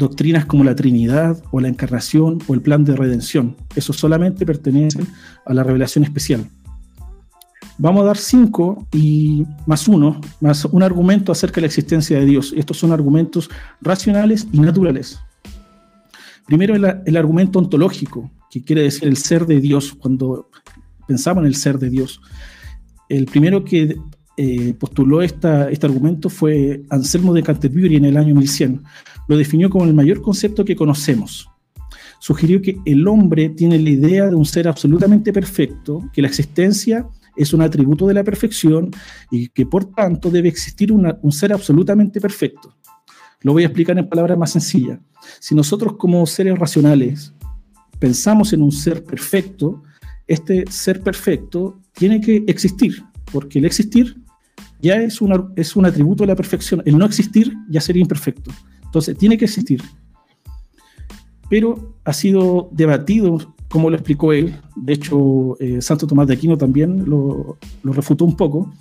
doctrinas 0.00 0.47
como 0.47 0.64
la 0.64 0.75
Trinidad 0.75 1.41
o 1.52 1.61
la 1.61 1.69
Encarnación 1.69 2.38
o 2.49 2.55
el 2.55 2.62
plan 2.62 2.85
de 2.85 2.97
redención. 2.97 3.56
Eso 3.76 3.93
solamente 3.93 4.44
pertenece 4.44 5.00
a 5.47 5.55
la 5.55 5.62
revelación 5.62 6.02
especial. 6.02 6.47
Vamos 7.79 8.02
a 8.02 8.06
dar 8.06 8.17
cinco 8.17 8.87
y 8.93 9.44
más 9.67 9.88
uno, 9.88 10.20
más 10.41 10.64
un 10.64 10.82
argumento 10.82 11.32
acerca 11.32 11.56
de 11.56 11.62
la 11.62 11.67
existencia 11.69 12.19
de 12.19 12.26
Dios. 12.26 12.52
Estos 12.56 12.79
son 12.79 12.93
argumentos 12.93 13.49
racionales 13.81 14.47
y 14.52 14.61
naturales. 14.61 15.20
Primero 16.47 16.75
el, 16.75 17.17
argumento 17.17 17.58
ontológico, 17.58 18.31
que 18.50 18.64
quiere 18.64 18.82
decir 18.82 19.06
el 19.06 19.17
ser 19.17 19.47
de 19.47 19.61
Dios, 19.61 19.94
cuando 19.94 20.50
pensamos 21.06 21.43
en 21.43 21.47
el 21.47 21.55
ser 21.55 21.79
de 21.79 21.91
Dios. 21.91 22.20
El 23.08 23.26
primero 23.26 23.64
que 23.64 23.97
eh, 24.37 24.75
postuló 24.75 25.23
esta, 25.23 25.70
este 25.70 25.87
argumento 25.87 26.29
fue 26.29 26.82
Anselmo 26.91 27.32
de 27.32 27.43
Canterbury 27.43 27.97
en 27.97 28.06
el 28.06 28.17
año 28.17 28.35
1100. 28.35 28.82
Lo 29.31 29.37
definió 29.37 29.71
como 29.71 29.85
el 29.85 29.94
mayor 29.94 30.23
concepto 30.23 30.65
que 30.65 30.75
conocemos. 30.75 31.49
Sugirió 32.19 32.61
que 32.61 32.81
el 32.85 33.06
hombre 33.06 33.50
tiene 33.50 33.79
la 33.79 33.91
idea 33.91 34.27
de 34.27 34.35
un 34.35 34.44
ser 34.44 34.67
absolutamente 34.67 35.32
perfecto, 35.32 36.11
que 36.12 36.21
la 36.21 36.27
existencia 36.27 37.06
es 37.37 37.53
un 37.53 37.62
atributo 37.62 38.09
de 38.09 38.15
la 38.15 38.25
perfección 38.25 38.91
y 39.31 39.49
que 39.50 39.67
por 39.67 39.85
tanto 39.85 40.32
debe 40.32 40.49
existir 40.49 40.91
un 40.91 41.31
ser 41.31 41.53
absolutamente 41.53 42.21
perfecto. 42.21 42.75
Lo 43.43 43.53
voy 43.53 43.62
a 43.62 43.67
explicar 43.67 43.97
en 43.97 44.09
palabras 44.09 44.37
más 44.37 44.50
sencillas. 44.50 44.99
Si 45.38 45.55
nosotros 45.55 45.93
como 45.97 46.26
seres 46.26 46.59
racionales 46.59 47.33
pensamos 48.00 48.53
en 48.53 48.62
un 48.62 48.73
ser 48.73 49.05
perfecto, 49.05 49.85
este 50.26 50.65
ser 50.69 51.03
perfecto 51.03 51.79
tiene 51.93 52.21
que 52.21 52.43
existir, 52.49 53.05
porque 53.31 53.61
el 53.61 53.65
existir 53.65 54.17
ya 54.83 54.97
es, 54.97 55.21
es 55.55 55.76
un 55.76 55.87
atributo 55.87 56.25
de 56.25 56.26
la 56.26 56.35
perfección. 56.35 56.83
El 56.85 56.99
no 56.99 57.06
existir 57.06 57.55
ya 57.69 57.81
sería 57.81 58.03
imperfecto. 58.03 58.50
Entonces, 58.91 59.17
tiene 59.17 59.39
que 59.39 59.45
existir. 59.45 59.83
Pero 61.49 61.95
ha 62.05 62.13
sido 62.13 62.69
debatido, 62.73 63.55
como 63.69 63.89
lo 63.89 63.97
explicó 63.97 64.33
él. 64.33 64.57
De 64.75 64.95
hecho, 64.95 65.57
eh, 65.61 65.81
Santo 65.81 66.09
Tomás 66.09 66.27
de 66.27 66.35
Aquino 66.35 66.59
también 66.59 67.09
lo, 67.09 67.57
lo 67.85 67.93
refutó 67.93 68.25
un 68.25 68.37
poco, 68.37 68.73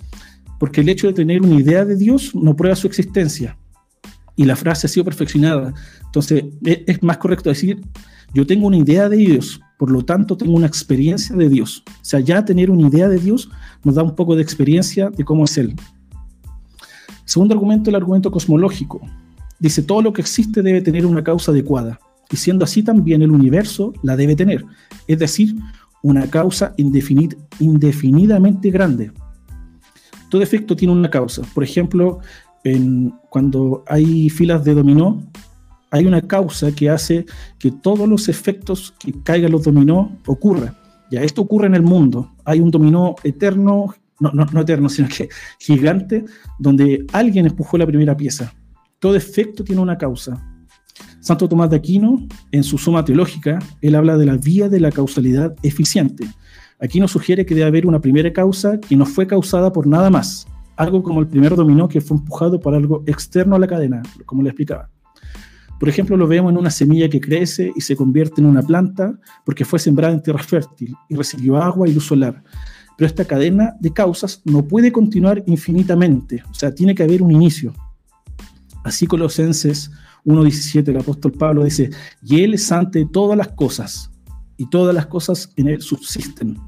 porque 0.58 0.80
el 0.80 0.88
hecho 0.88 1.06
de 1.06 1.12
tener 1.12 1.42
una 1.42 1.60
idea 1.60 1.84
de 1.84 1.96
Dios 1.96 2.34
no 2.34 2.56
prueba 2.56 2.74
su 2.74 2.86
existencia. 2.88 3.56
Y 4.34 4.44
la 4.44 4.56
frase 4.56 4.86
ha 4.86 4.90
sido 4.90 5.04
perfeccionada. 5.04 5.74
Entonces, 6.06 6.44
e, 6.64 6.84
es 6.86 7.02
más 7.02 7.18
correcto 7.18 7.50
decir, 7.50 7.80
yo 8.34 8.46
tengo 8.46 8.66
una 8.66 8.76
idea 8.76 9.08
de 9.08 9.16
Dios, 9.16 9.60
por 9.78 9.90
lo 9.90 10.04
tanto 10.04 10.36
tengo 10.36 10.54
una 10.54 10.66
experiencia 10.66 11.36
de 11.36 11.48
Dios. 11.48 11.82
O 11.86 12.04
sea, 12.04 12.20
ya 12.20 12.44
tener 12.44 12.70
una 12.70 12.88
idea 12.88 13.08
de 13.08 13.18
Dios 13.18 13.48
nos 13.84 13.94
da 13.94 14.02
un 14.02 14.14
poco 14.14 14.36
de 14.36 14.42
experiencia 14.42 15.10
de 15.10 15.24
cómo 15.24 15.44
es 15.44 15.56
Él. 15.56 15.74
Segundo 17.24 17.54
argumento, 17.54 17.90
el 17.90 17.96
argumento 17.96 18.30
cosmológico. 18.30 19.00
Dice, 19.60 19.82
todo 19.82 20.02
lo 20.02 20.12
que 20.12 20.22
existe 20.22 20.62
debe 20.62 20.80
tener 20.80 21.06
una 21.06 21.22
causa 21.22 21.52
adecuada, 21.52 22.00
y 22.30 22.36
siendo 22.36 22.64
así 22.64 22.82
también 22.82 23.22
el 23.22 23.30
universo 23.30 23.92
la 24.02 24.16
debe 24.16 24.34
tener, 24.34 24.64
es 25.06 25.18
decir, 25.18 25.54
una 26.02 26.26
causa 26.28 26.74
indefinidamente 26.78 28.70
grande. 28.70 29.12
Todo 30.30 30.42
efecto 30.42 30.74
tiene 30.76 30.94
una 30.94 31.10
causa. 31.10 31.42
Por 31.54 31.62
ejemplo, 31.62 32.20
en, 32.64 33.12
cuando 33.28 33.84
hay 33.86 34.30
filas 34.30 34.64
de 34.64 34.74
dominó, 34.74 35.22
hay 35.90 36.06
una 36.06 36.22
causa 36.22 36.72
que 36.72 36.88
hace 36.88 37.26
que 37.58 37.70
todos 37.70 38.08
los 38.08 38.28
efectos 38.28 38.94
que 38.98 39.12
caigan 39.22 39.52
los 39.52 39.64
dominó 39.64 40.16
ocurran. 40.26 40.76
Ya 41.10 41.22
esto 41.22 41.42
ocurre 41.42 41.66
en 41.66 41.74
el 41.74 41.82
mundo. 41.82 42.32
Hay 42.44 42.60
un 42.60 42.70
dominó 42.70 43.16
eterno, 43.24 43.92
no, 44.20 44.30
no, 44.32 44.46
no 44.46 44.60
eterno, 44.60 44.88
sino 44.88 45.08
que 45.08 45.28
gigante, 45.58 46.24
donde 46.58 47.04
alguien 47.12 47.46
empujó 47.46 47.76
la 47.76 47.86
primera 47.86 48.16
pieza. 48.16 48.54
Todo 49.00 49.16
efecto 49.16 49.64
tiene 49.64 49.80
una 49.80 49.96
causa. 49.96 50.46
Santo 51.20 51.48
Tomás 51.48 51.70
de 51.70 51.76
Aquino, 51.76 52.28
en 52.52 52.62
su 52.62 52.76
suma 52.76 53.02
teológica, 53.02 53.58
él 53.80 53.94
habla 53.94 54.18
de 54.18 54.26
la 54.26 54.36
vía 54.36 54.68
de 54.68 54.78
la 54.78 54.92
causalidad 54.92 55.56
eficiente. 55.62 56.26
Aquí 56.78 57.00
nos 57.00 57.10
sugiere 57.10 57.46
que 57.46 57.54
debe 57.54 57.66
haber 57.66 57.86
una 57.86 58.00
primera 58.00 58.30
causa 58.30 58.78
que 58.78 58.96
no 58.96 59.06
fue 59.06 59.26
causada 59.26 59.72
por 59.72 59.86
nada 59.86 60.10
más, 60.10 60.46
algo 60.76 61.02
como 61.02 61.20
el 61.20 61.26
primer 61.26 61.56
dominó 61.56 61.88
que 61.88 62.02
fue 62.02 62.18
empujado 62.18 62.60
por 62.60 62.74
algo 62.74 63.02
externo 63.06 63.56
a 63.56 63.58
la 63.58 63.66
cadena, 63.66 64.02
como 64.26 64.42
le 64.42 64.50
explicaba. 64.50 64.90
Por 65.78 65.88
ejemplo, 65.88 66.14
lo 66.18 66.26
vemos 66.26 66.52
en 66.52 66.58
una 66.58 66.70
semilla 66.70 67.08
que 67.08 67.22
crece 67.22 67.72
y 67.74 67.80
se 67.80 67.96
convierte 67.96 68.42
en 68.42 68.46
una 68.46 68.62
planta 68.62 69.18
porque 69.46 69.64
fue 69.64 69.78
sembrada 69.78 70.12
en 70.12 70.22
tierra 70.22 70.42
fértil 70.42 70.94
y 71.08 71.14
recibió 71.14 71.56
agua 71.56 71.88
y 71.88 71.94
luz 71.94 72.04
solar. 72.04 72.42
Pero 72.98 73.06
esta 73.06 73.24
cadena 73.24 73.76
de 73.80 73.94
causas 73.94 74.42
no 74.44 74.62
puede 74.62 74.92
continuar 74.92 75.42
infinitamente, 75.46 76.42
o 76.50 76.54
sea, 76.54 76.74
tiene 76.74 76.94
que 76.94 77.02
haber 77.02 77.22
un 77.22 77.30
inicio. 77.30 77.72
Así 78.84 79.06
Colosenses 79.06 79.90
1.17, 80.24 80.88
el 80.88 80.98
apóstol 80.98 81.32
Pablo 81.32 81.64
dice, 81.64 81.90
y 82.22 82.42
Él 82.42 82.54
es 82.54 82.70
ante 82.72 83.06
todas 83.06 83.36
las 83.36 83.48
cosas, 83.48 84.10
y 84.56 84.68
todas 84.68 84.94
las 84.94 85.06
cosas 85.06 85.52
en 85.56 85.68
Él 85.68 85.80
subsisten. 85.80 86.58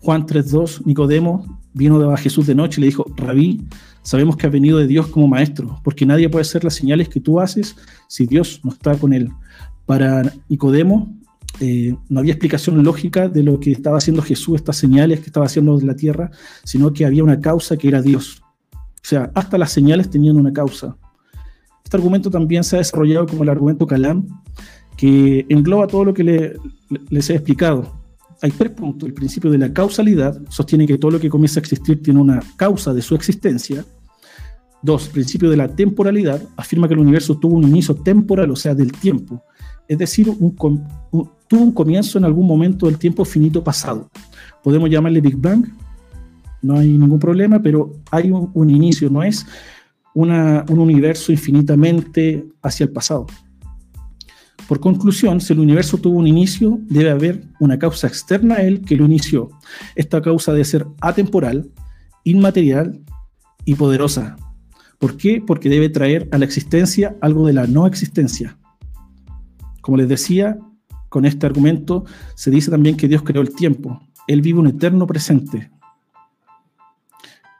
Juan 0.00 0.26
3.2, 0.26 0.84
Nicodemo 0.84 1.60
vino 1.74 1.98
de 1.98 2.16
Jesús 2.16 2.46
de 2.46 2.54
noche 2.54 2.80
y 2.80 2.82
le 2.82 2.86
dijo, 2.86 3.04
Rabí, 3.16 3.62
sabemos 4.02 4.36
que 4.36 4.46
ha 4.46 4.50
venido 4.50 4.78
de 4.78 4.86
Dios 4.86 5.08
como 5.08 5.28
maestro, 5.28 5.80
porque 5.84 6.06
nadie 6.06 6.28
puede 6.28 6.42
hacer 6.42 6.64
las 6.64 6.74
señales 6.74 7.08
que 7.08 7.20
tú 7.20 7.40
haces 7.40 7.76
si 8.08 8.26
Dios 8.26 8.60
no 8.64 8.72
está 8.72 8.96
con 8.96 9.12
él. 9.12 9.30
Para 9.86 10.32
Nicodemo 10.48 11.14
eh, 11.60 11.94
no 12.08 12.20
había 12.20 12.32
explicación 12.32 12.82
lógica 12.82 13.28
de 13.28 13.42
lo 13.42 13.58
que 13.58 13.72
estaba 13.72 13.98
haciendo 13.98 14.22
Jesús, 14.22 14.56
estas 14.56 14.76
señales 14.76 15.20
que 15.20 15.26
estaba 15.26 15.46
haciendo 15.46 15.78
en 15.78 15.86
la 15.86 15.96
tierra, 15.96 16.30
sino 16.64 16.92
que 16.92 17.04
había 17.04 17.24
una 17.24 17.40
causa 17.40 17.76
que 17.76 17.88
era 17.88 18.02
Dios. 18.02 18.42
O 19.02 19.06
sea, 19.08 19.30
hasta 19.34 19.56
las 19.58 19.72
señales 19.72 20.10
tenían 20.10 20.36
una 20.36 20.52
causa. 20.52 20.96
Este 21.84 21.96
argumento 21.96 22.30
también 22.30 22.62
se 22.64 22.76
ha 22.76 22.78
desarrollado 22.80 23.26
como 23.26 23.42
el 23.42 23.48
argumento 23.48 23.86
Calam, 23.86 24.26
que 24.96 25.46
engloba 25.48 25.86
todo 25.86 26.04
lo 26.04 26.12
que 26.12 26.54
les 27.08 27.30
he 27.30 27.34
explicado. 27.34 27.94
Hay 28.42 28.50
tres 28.50 28.72
puntos. 28.72 29.08
El 29.08 29.14
principio 29.14 29.50
de 29.50 29.58
la 29.58 29.72
causalidad 29.72 30.38
sostiene 30.50 30.86
que 30.86 30.98
todo 30.98 31.12
lo 31.12 31.20
que 31.20 31.30
comienza 31.30 31.60
a 31.60 31.62
existir 31.62 32.02
tiene 32.02 32.20
una 32.20 32.42
causa 32.56 32.92
de 32.92 33.00
su 33.00 33.14
existencia. 33.14 33.84
Dos, 34.82 35.08
principio 35.08 35.50
de 35.50 35.56
la 35.56 35.68
temporalidad 35.68 36.42
afirma 36.56 36.86
que 36.86 36.94
el 36.94 37.00
universo 37.00 37.36
tuvo 37.36 37.56
un 37.56 37.64
inicio 37.64 37.94
temporal, 37.94 38.50
o 38.50 38.56
sea, 38.56 38.74
del 38.74 38.92
tiempo. 38.92 39.42
Es 39.88 39.98
decir, 39.98 40.26
tuvo 40.28 41.62
un 41.62 41.72
comienzo 41.72 42.18
en 42.18 42.24
algún 42.24 42.46
momento 42.46 42.86
del 42.86 42.98
tiempo 42.98 43.24
finito 43.24 43.64
pasado. 43.64 44.10
Podemos 44.62 44.90
llamarle 44.90 45.20
Big 45.20 45.36
Bang, 45.36 45.66
no 46.62 46.78
hay 46.78 46.98
ningún 46.98 47.18
problema, 47.18 47.60
pero 47.60 47.92
hay 48.10 48.30
un, 48.30 48.70
inicio, 48.70 49.10
no 49.10 49.22
es 49.22 49.46
un 50.14 50.78
universo 50.78 51.32
infinitamente 51.32 52.46
hacia 52.62 52.84
el 52.84 52.90
pasado. 52.90 53.26
Por 54.68 54.80
conclusión, 54.80 55.40
si 55.40 55.54
el 55.54 55.60
universo 55.60 55.96
tuvo 55.96 56.18
un 56.18 56.26
inicio, 56.26 56.78
debe 56.82 57.10
haber 57.10 57.44
una 57.58 57.78
causa 57.78 58.06
externa 58.06 58.56
a 58.56 58.62
él 58.62 58.82
que 58.82 58.96
lo 58.96 59.06
inició. 59.06 59.48
Esta 59.94 60.20
causa 60.20 60.52
debe 60.52 60.64
ser 60.64 60.86
atemporal, 61.00 61.70
inmaterial 62.24 63.00
y 63.64 63.76
poderosa. 63.76 64.36
¿Por 64.98 65.16
qué? 65.16 65.42
Porque 65.44 65.70
debe 65.70 65.88
traer 65.88 66.28
a 66.32 66.38
la 66.38 66.44
existencia 66.44 67.16
algo 67.22 67.46
de 67.46 67.54
la 67.54 67.66
no 67.66 67.86
existencia. 67.86 68.58
Como 69.80 69.96
les 69.96 70.08
decía, 70.08 70.58
con 71.08 71.24
este 71.24 71.46
argumento 71.46 72.04
se 72.34 72.50
dice 72.50 72.70
también 72.70 72.96
que 72.96 73.08
Dios 73.08 73.22
creó 73.22 73.40
el 73.40 73.54
tiempo. 73.54 74.00
Él 74.26 74.42
vive 74.42 74.58
un 74.58 74.66
eterno 74.66 75.06
presente, 75.06 75.70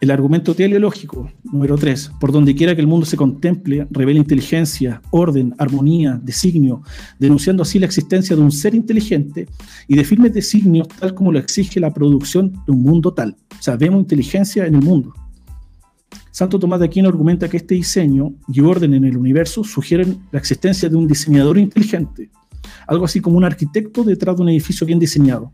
el 0.00 0.12
argumento 0.12 0.54
teleológico, 0.54 1.30
número 1.42 1.76
3, 1.76 2.12
por 2.20 2.30
donde 2.30 2.54
quiera 2.54 2.74
que 2.74 2.80
el 2.80 2.86
mundo 2.86 3.04
se 3.04 3.16
contemple, 3.16 3.88
revela 3.90 4.20
inteligencia, 4.20 5.02
orden, 5.10 5.54
armonía, 5.58 6.20
designio, 6.22 6.82
denunciando 7.18 7.64
así 7.64 7.80
la 7.80 7.86
existencia 7.86 8.36
de 8.36 8.42
un 8.42 8.52
ser 8.52 8.76
inteligente 8.76 9.46
y 9.88 9.96
de 9.96 10.04
firmes 10.04 10.32
designios 10.32 10.86
tal 10.86 11.14
como 11.14 11.32
lo 11.32 11.40
exige 11.40 11.80
la 11.80 11.92
producción 11.92 12.52
de 12.64 12.72
un 12.72 12.82
mundo 12.82 13.12
tal. 13.12 13.36
O 13.58 13.62
sea, 13.62 13.76
vemos 13.76 14.00
inteligencia 14.00 14.66
en 14.66 14.76
el 14.76 14.82
mundo. 14.82 15.12
Santo 16.30 16.60
Tomás 16.60 16.78
de 16.78 16.86
Aquino 16.86 17.08
argumenta 17.08 17.48
que 17.48 17.56
este 17.56 17.74
diseño 17.74 18.34
y 18.46 18.60
orden 18.60 18.94
en 18.94 19.04
el 19.04 19.16
universo 19.16 19.64
sugieren 19.64 20.20
la 20.30 20.38
existencia 20.38 20.88
de 20.88 20.94
un 20.94 21.08
diseñador 21.08 21.58
inteligente, 21.58 22.30
algo 22.86 23.04
así 23.04 23.20
como 23.20 23.36
un 23.36 23.44
arquitecto 23.44 24.04
detrás 24.04 24.36
de 24.36 24.42
un 24.42 24.50
edificio 24.50 24.86
bien 24.86 25.00
diseñado. 25.00 25.52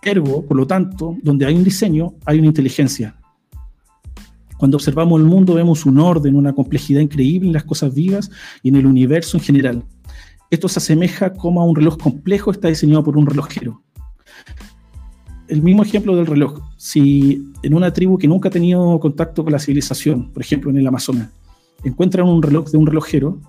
Ergo, 0.00 0.46
por 0.46 0.56
lo 0.56 0.66
tanto, 0.66 1.18
donde 1.22 1.44
hay 1.44 1.54
un 1.54 1.64
diseño, 1.64 2.14
hay 2.24 2.38
una 2.38 2.46
inteligencia, 2.46 3.17
cuando 4.58 4.76
observamos 4.76 5.20
el 5.20 5.26
mundo 5.26 5.54
vemos 5.54 5.86
un 5.86 5.98
orden, 5.98 6.34
una 6.34 6.52
complejidad 6.52 7.00
increíble 7.00 7.48
en 7.48 7.54
las 7.54 7.64
cosas 7.64 7.94
vivas 7.94 8.30
y 8.62 8.68
en 8.68 8.76
el 8.76 8.86
universo 8.86 9.36
en 9.36 9.42
general. 9.42 9.84
Esto 10.50 10.68
se 10.68 10.80
asemeja 10.80 11.32
como 11.32 11.60
a 11.60 11.64
un 11.64 11.76
reloj 11.76 11.96
complejo 11.96 12.50
está 12.50 12.68
diseñado 12.68 13.04
por 13.04 13.16
un 13.16 13.26
relojero. 13.26 13.82
El 15.46 15.62
mismo 15.62 15.82
ejemplo 15.82 16.16
del 16.16 16.26
reloj. 16.26 16.60
Si 16.76 17.42
en 17.62 17.74
una 17.74 17.92
tribu 17.92 18.18
que 18.18 18.28
nunca 18.28 18.48
ha 18.48 18.52
tenido 18.52 18.98
contacto 19.00 19.44
con 19.44 19.52
la 19.52 19.58
civilización, 19.58 20.30
por 20.32 20.42
ejemplo 20.42 20.70
en 20.70 20.76
el 20.76 20.86
Amazonas, 20.86 21.28
encuentran 21.84 22.26
un 22.26 22.42
reloj 22.42 22.70
de 22.70 22.78
un 22.78 22.86
relojero, 22.86 23.40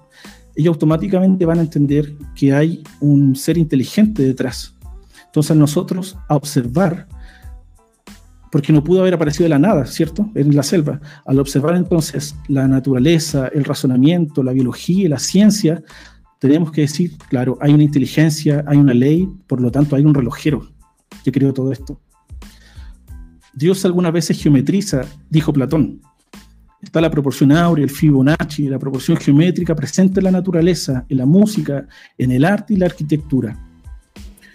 ellos 0.56 0.74
automáticamente 0.74 1.46
van 1.46 1.60
a 1.60 1.62
entender 1.62 2.16
que 2.36 2.54
hay 2.54 2.84
un 3.00 3.36
ser 3.36 3.58
inteligente 3.58 4.24
detrás. 4.24 4.76
Entonces 5.26 5.58
nosotros 5.58 6.18
a 6.28 6.36
observar 6.36 7.08
porque 8.52 8.74
no 8.74 8.84
pudo 8.84 9.02
haber 9.02 9.14
aparecido 9.14 9.44
de 9.44 9.50
la 9.50 9.60
nada, 9.60 9.86
¿cierto? 9.86 10.30
En 10.36 10.56
la 10.56 10.64
selva. 10.64 11.00
Al 11.26 11.40
observar 11.40 11.76
entonces 11.76 12.36
la 12.48 12.68
naturaleza, 12.68 13.48
el 13.48 13.64
razonamiento, 13.64 14.44
la 14.44 14.54
biología 14.54 15.10
la 15.10 15.20
ciencia, 15.20 15.84
tenemos 16.40 16.72
que 16.72 16.82
decir, 16.82 17.18
claro, 17.30 17.58
hay 17.62 17.74
una 17.74 17.84
inteligencia, 17.84 18.64
hay 18.68 18.78
una 18.78 18.94
ley, 18.94 19.30
por 19.48 19.62
lo 19.62 19.72
tanto 19.72 19.96
hay 19.96 20.06
un 20.06 20.14
relojero 20.14 20.68
que 21.24 21.32
creó 21.32 21.54
todo 21.54 21.72
esto. 21.72 22.00
Dios 23.54 23.84
algunas 23.86 24.14
veces 24.14 24.42
geometriza, 24.42 25.02
dijo 25.30 25.52
Platón. 25.52 26.02
Está 26.82 27.02
la 27.02 27.12
proporción 27.12 27.52
áurea, 27.52 27.84
el 27.84 27.90
Fibonacci, 27.90 28.70
la 28.70 28.80
proporción 28.80 29.18
geométrica 29.18 29.76
presente 29.76 30.22
en 30.22 30.24
la 30.24 30.32
naturaleza, 30.32 31.06
en 31.10 31.18
la 31.18 31.26
música, 31.26 31.86
en 32.18 32.32
el 32.32 32.46
arte 32.46 32.74
y 32.74 32.78
la 32.78 32.86
arquitectura. 32.86 33.60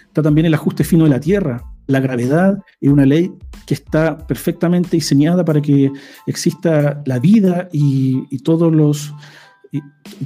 Está 0.07 0.23
también 0.23 0.47
el 0.47 0.53
ajuste 0.55 0.83
fino 0.83 1.03
de 1.03 1.11
la 1.11 1.19
tierra, 1.19 1.63
la 1.87 1.99
gravedad 1.99 2.57
es 2.81 2.89
una 2.89 3.05
ley 3.05 3.31
que 3.65 3.73
está 3.73 4.17
perfectamente 4.17 4.91
diseñada 4.91 5.43
para 5.43 5.61
que 5.61 5.91
exista 6.27 7.01
la 7.05 7.19
vida 7.19 7.67
y, 7.71 8.37
todos 8.39 8.71
los, 8.71 9.13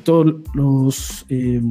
todos 0.04 0.36
los, 0.54 1.26
eh, 1.30 1.62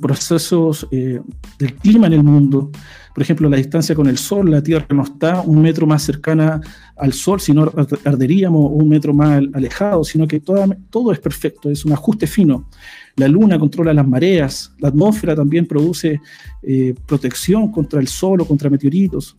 procesos 0.00 0.86
eh, 0.90 1.20
del 1.58 1.74
clima 1.74 2.06
en 2.06 2.14
el 2.14 2.22
mundo. 2.22 2.70
Por 3.14 3.22
ejemplo, 3.22 3.50
la 3.50 3.58
distancia 3.58 3.94
con 3.94 4.06
el 4.06 4.16
Sol, 4.16 4.50
la 4.50 4.62
Tierra 4.62 4.86
no 4.90 5.02
está 5.02 5.42
un 5.42 5.60
metro 5.60 5.86
más 5.86 6.02
cercana 6.02 6.60
al 6.96 7.12
Sol, 7.12 7.40
sino 7.40 7.70
arderíamos 8.04 8.70
un 8.72 8.88
metro 8.88 9.12
más 9.12 9.42
alejado, 9.52 10.02
sino 10.02 10.26
que 10.26 10.40
todo 10.40 11.12
es 11.12 11.18
perfecto, 11.18 11.68
es 11.68 11.84
un 11.84 11.92
ajuste 11.92 12.26
fino. 12.26 12.68
La 13.16 13.28
Luna 13.28 13.58
controla 13.58 13.92
las 13.92 14.08
mareas, 14.08 14.72
la 14.78 14.88
atmósfera 14.88 15.36
también 15.36 15.66
produce 15.66 16.22
eh, 16.62 16.94
protección 17.04 17.70
contra 17.70 18.00
el 18.00 18.08
Sol 18.08 18.40
o 18.40 18.46
contra 18.46 18.70
meteoritos 18.70 19.36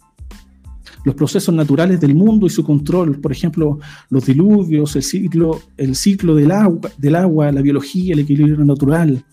los 1.04 1.16
procesos 1.16 1.54
naturales 1.54 2.00
del 2.00 2.16
mundo 2.16 2.46
y 2.46 2.50
su 2.50 2.64
control, 2.64 3.20
por 3.20 3.32
ejemplo, 3.32 3.80
los 4.10 4.26
diluvios, 4.26 4.96
el 4.96 5.04
ciclo, 5.04 5.62
el 5.78 5.96
ciclo 5.96 6.36
del, 6.36 6.52
agua, 6.52 6.90
del 6.98 7.16
agua, 7.16 7.52
la 7.52 7.62
biología, 7.62 8.14
el 8.14 8.20
equilibrio 8.20 8.64
natural. 8.64 9.24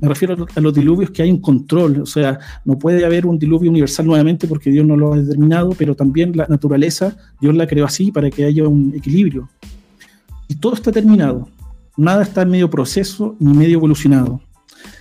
Me 0.00 0.08
refiero 0.08 0.46
a 0.54 0.60
los 0.60 0.74
diluvios 0.74 1.10
que 1.10 1.22
hay 1.22 1.30
un 1.30 1.40
control, 1.40 2.02
o 2.02 2.06
sea, 2.06 2.38
no 2.64 2.78
puede 2.78 3.04
haber 3.04 3.26
un 3.26 3.38
diluvio 3.38 3.70
universal 3.70 4.06
nuevamente 4.06 4.46
porque 4.46 4.70
Dios 4.70 4.86
no 4.86 4.96
lo 4.96 5.14
ha 5.14 5.18
determinado, 5.18 5.70
pero 5.76 5.96
también 5.96 6.36
la 6.36 6.46
naturaleza, 6.46 7.16
Dios 7.40 7.54
la 7.56 7.66
creó 7.66 7.84
así 7.84 8.12
para 8.12 8.30
que 8.30 8.44
haya 8.44 8.68
un 8.68 8.94
equilibrio. 8.94 9.48
Y 10.46 10.54
todo 10.54 10.74
está 10.74 10.92
terminado, 10.92 11.48
nada 11.96 12.22
está 12.22 12.42
en 12.42 12.50
medio 12.50 12.70
proceso 12.70 13.34
ni 13.40 13.52
medio 13.52 13.78
evolucionado. 13.78 14.40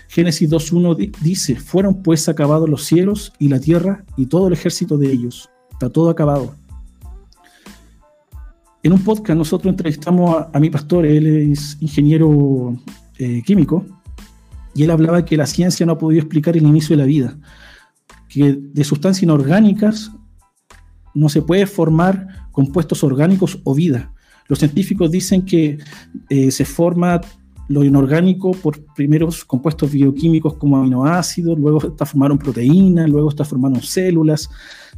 Génesis 0.09 0.49
2.1 0.49 1.11
dice, 1.21 1.57
fueron 1.57 2.01
pues 2.01 2.27
acabados 2.27 2.67
los 2.67 2.85
cielos 2.85 3.33
y 3.37 3.49
la 3.49 3.59
tierra 3.59 4.03
y 4.15 4.25
todo 4.25 4.47
el 4.47 4.53
ejército 4.53 4.97
de 4.97 5.11
ellos 5.11 5.49
está 5.77 5.89
todo 5.91 6.09
acabado. 6.09 6.55
En 8.81 8.93
un 8.93 9.03
podcast 9.03 9.37
nosotros 9.37 9.71
entrevistamos 9.71 10.45
a, 10.51 10.59
mi 10.59 10.71
pastor, 10.71 11.05
él 11.05 11.51
es 11.51 11.77
ingeniero 11.79 12.75
eh, 13.19 13.43
químico, 13.45 13.85
y 14.73 14.83
él 14.83 14.91
hablaba 14.91 15.23
que 15.23 15.37
la 15.37 15.45
ciencia 15.45 15.85
no 15.85 15.93
ha 15.93 15.97
podido 15.97 16.21
explicar 16.21 16.57
el 16.57 16.65
inicio 16.65 16.95
de 16.95 17.03
la 17.03 17.07
vida, 17.07 17.37
que 18.27 18.57
de 18.59 18.83
sustancias 18.83 19.23
inorgánicas 19.23 20.11
no 21.13 21.29
se 21.29 21.43
puede 21.43 21.67
formar 21.67 22.49
compuestos 22.51 23.03
orgánicos 23.03 23.59
o 23.63 23.75
vida. 23.75 24.13
Los 24.47 24.59
científicos 24.59 25.11
dicen 25.11 25.45
que 25.45 25.77
eh, 26.29 26.49
se 26.49 26.65
forma 26.65 27.21
lo 27.67 27.83
inorgánico 27.83 28.51
por 28.51 28.83
primeros 28.95 29.43
compuestos 29.45 29.91
bioquímicos 29.91 30.55
como 30.55 30.77
aminoácidos, 30.77 31.59
luego 31.59 31.85
está 31.85 32.05
formaron 32.05 32.37
proteínas, 32.37 33.09
luego 33.09 33.29
está 33.29 33.43
formaron 33.43 33.81
células, 33.81 34.49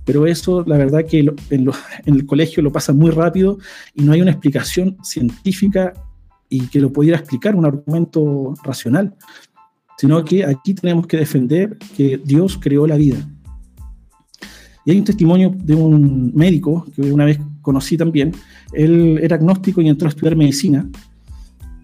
pero 0.05 0.25
eso 0.27 0.63
la 0.65 0.77
verdad 0.77 1.05
que 1.05 1.19
en, 1.49 1.69
el 2.05 2.25
colegio 2.25 2.63
lo 2.63 2.71
pasa 2.71 2.93
muy 2.93 3.11
rápido 3.11 3.57
y 3.95 4.03
no 4.03 4.11
hay 4.11 4.21
una 4.21 4.31
explicación 4.31 4.97
científica 5.03 5.93
y 6.49 6.67
que 6.67 6.79
lo 6.79 6.91
pudiera 6.91 7.17
explicar 7.17 7.55
un 7.55 7.65
argumento 7.65 8.53
racional, 8.63 9.15
sino 9.97 10.23
que 10.23 10.45
aquí 10.45 10.73
tenemos 10.73 11.05
que 11.05 11.17
defender 11.17 11.77
que 11.95 12.19
Dios 12.23 12.57
creó 12.59 12.87
la 12.87 12.95
vida. 12.95 13.17
Y 14.85 14.91
hay 14.91 14.97
un 14.97 15.03
testimonio 15.03 15.53
de 15.55 15.75
un 15.75 16.31
médico 16.33 16.85
que 16.95 17.01
una 17.01 17.25
vez 17.25 17.39
conocí 17.61 17.97
también, 17.97 18.33
él 18.73 19.19
era 19.21 19.35
agnóstico 19.35 19.81
y 19.81 19.89
entró 19.89 20.07
a 20.07 20.09
estudiar 20.09 20.35
medicina, 20.35 20.89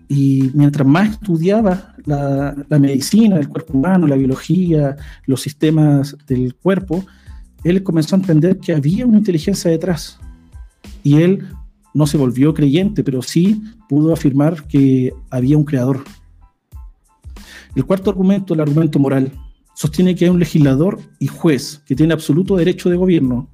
y 0.08 0.52
mientras 0.54 0.88
más 0.88 1.12
estudiaba 1.12 1.96
la, 2.06 2.56
medicina, 2.80 3.38
el 3.38 3.50
cuerpo 3.50 3.74
humano, 3.74 4.08
la 4.08 4.16
biología, 4.16 4.96
los 5.26 5.42
sistemas 5.42 6.16
del 6.28 6.56
cuerpo, 6.56 7.06
él 7.66 7.82
comenzó 7.82 8.16
a 8.16 8.20
entender 8.20 8.60
que 8.60 8.74
había 8.74 9.08
una 9.08 9.18
inteligencia 9.18 9.72
detrás. 9.72 10.20
Y 11.04 11.22
él 11.22 11.48
no 11.96 12.06
se 12.06 12.18
volvió 12.18 12.54
creyente, 12.54 13.04
pero 13.04 13.24
sí 13.24 13.64
pudo 13.90 14.14
afirmar 14.14 14.68
que 14.68 15.12
había 15.32 15.58
un 15.58 15.66
creador. 15.66 16.04
El 17.76 17.86
cuarto 17.86 18.12
argumento, 18.12 18.54
el 18.54 18.62
argumento 18.62 19.00
moral, 19.00 19.32
sostiene 19.74 20.14
que 20.14 20.26
hay 20.26 20.32
un 20.32 20.40
legislador 20.40 21.00
y 21.20 21.26
juez 21.26 21.82
que 21.88 21.96
tiene 21.96 22.14
absoluto 22.14 22.56
derecho 22.56 22.90
de 22.90 22.98
gobierno. 22.98 23.50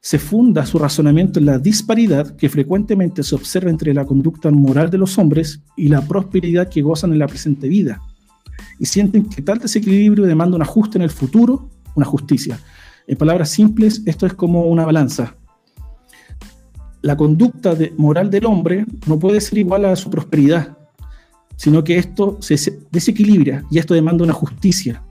Se 0.00 0.18
funda 0.18 0.66
su 0.66 0.80
razonamiento 0.80 1.38
en 1.38 1.46
la 1.46 1.58
disparidad 1.58 2.34
que 2.34 2.48
frecuentemente 2.48 3.22
se 3.22 3.36
observa 3.36 3.70
entre 3.70 3.94
la 3.94 4.04
conducta 4.04 4.50
moral 4.50 4.90
de 4.90 4.98
los 4.98 5.16
hombres 5.16 5.62
y 5.76 5.86
la 5.86 6.00
prosperidad 6.00 6.68
que 6.68 6.82
gozan 6.82 7.12
en 7.12 7.20
la 7.20 7.28
presente 7.28 7.68
vida. 7.68 8.02
Y 8.80 8.86
sienten 8.86 9.28
que 9.28 9.42
tal 9.42 9.60
desequilibrio 9.60 10.26
demanda 10.26 10.56
un 10.56 10.62
ajuste 10.62 10.98
en 10.98 11.02
el 11.02 11.10
futuro, 11.10 11.70
una 11.94 12.04
justicia. 12.04 12.58
En 13.06 13.16
palabras 13.16 13.50
simples, 13.50 14.02
esto 14.06 14.26
es 14.26 14.34
como 14.34 14.66
una 14.66 14.84
balanza. 14.84 15.36
La 17.00 17.16
conducta 17.16 17.76
moral 17.96 18.30
del 18.30 18.46
hombre 18.46 18.86
no 19.06 19.18
puede 19.18 19.40
ser 19.40 19.58
igual 19.58 19.84
a 19.84 19.96
su 19.96 20.10
prosperidad. 20.10 20.76
sino 21.54 21.84
que 21.84 21.96
esto 21.96 22.38
se 22.40 22.80
desequilibra 22.90 23.62
y 23.70 23.78
esto 23.78 23.94
demanda 23.94 24.24
una 24.24 24.32
justicia. 24.32 25.02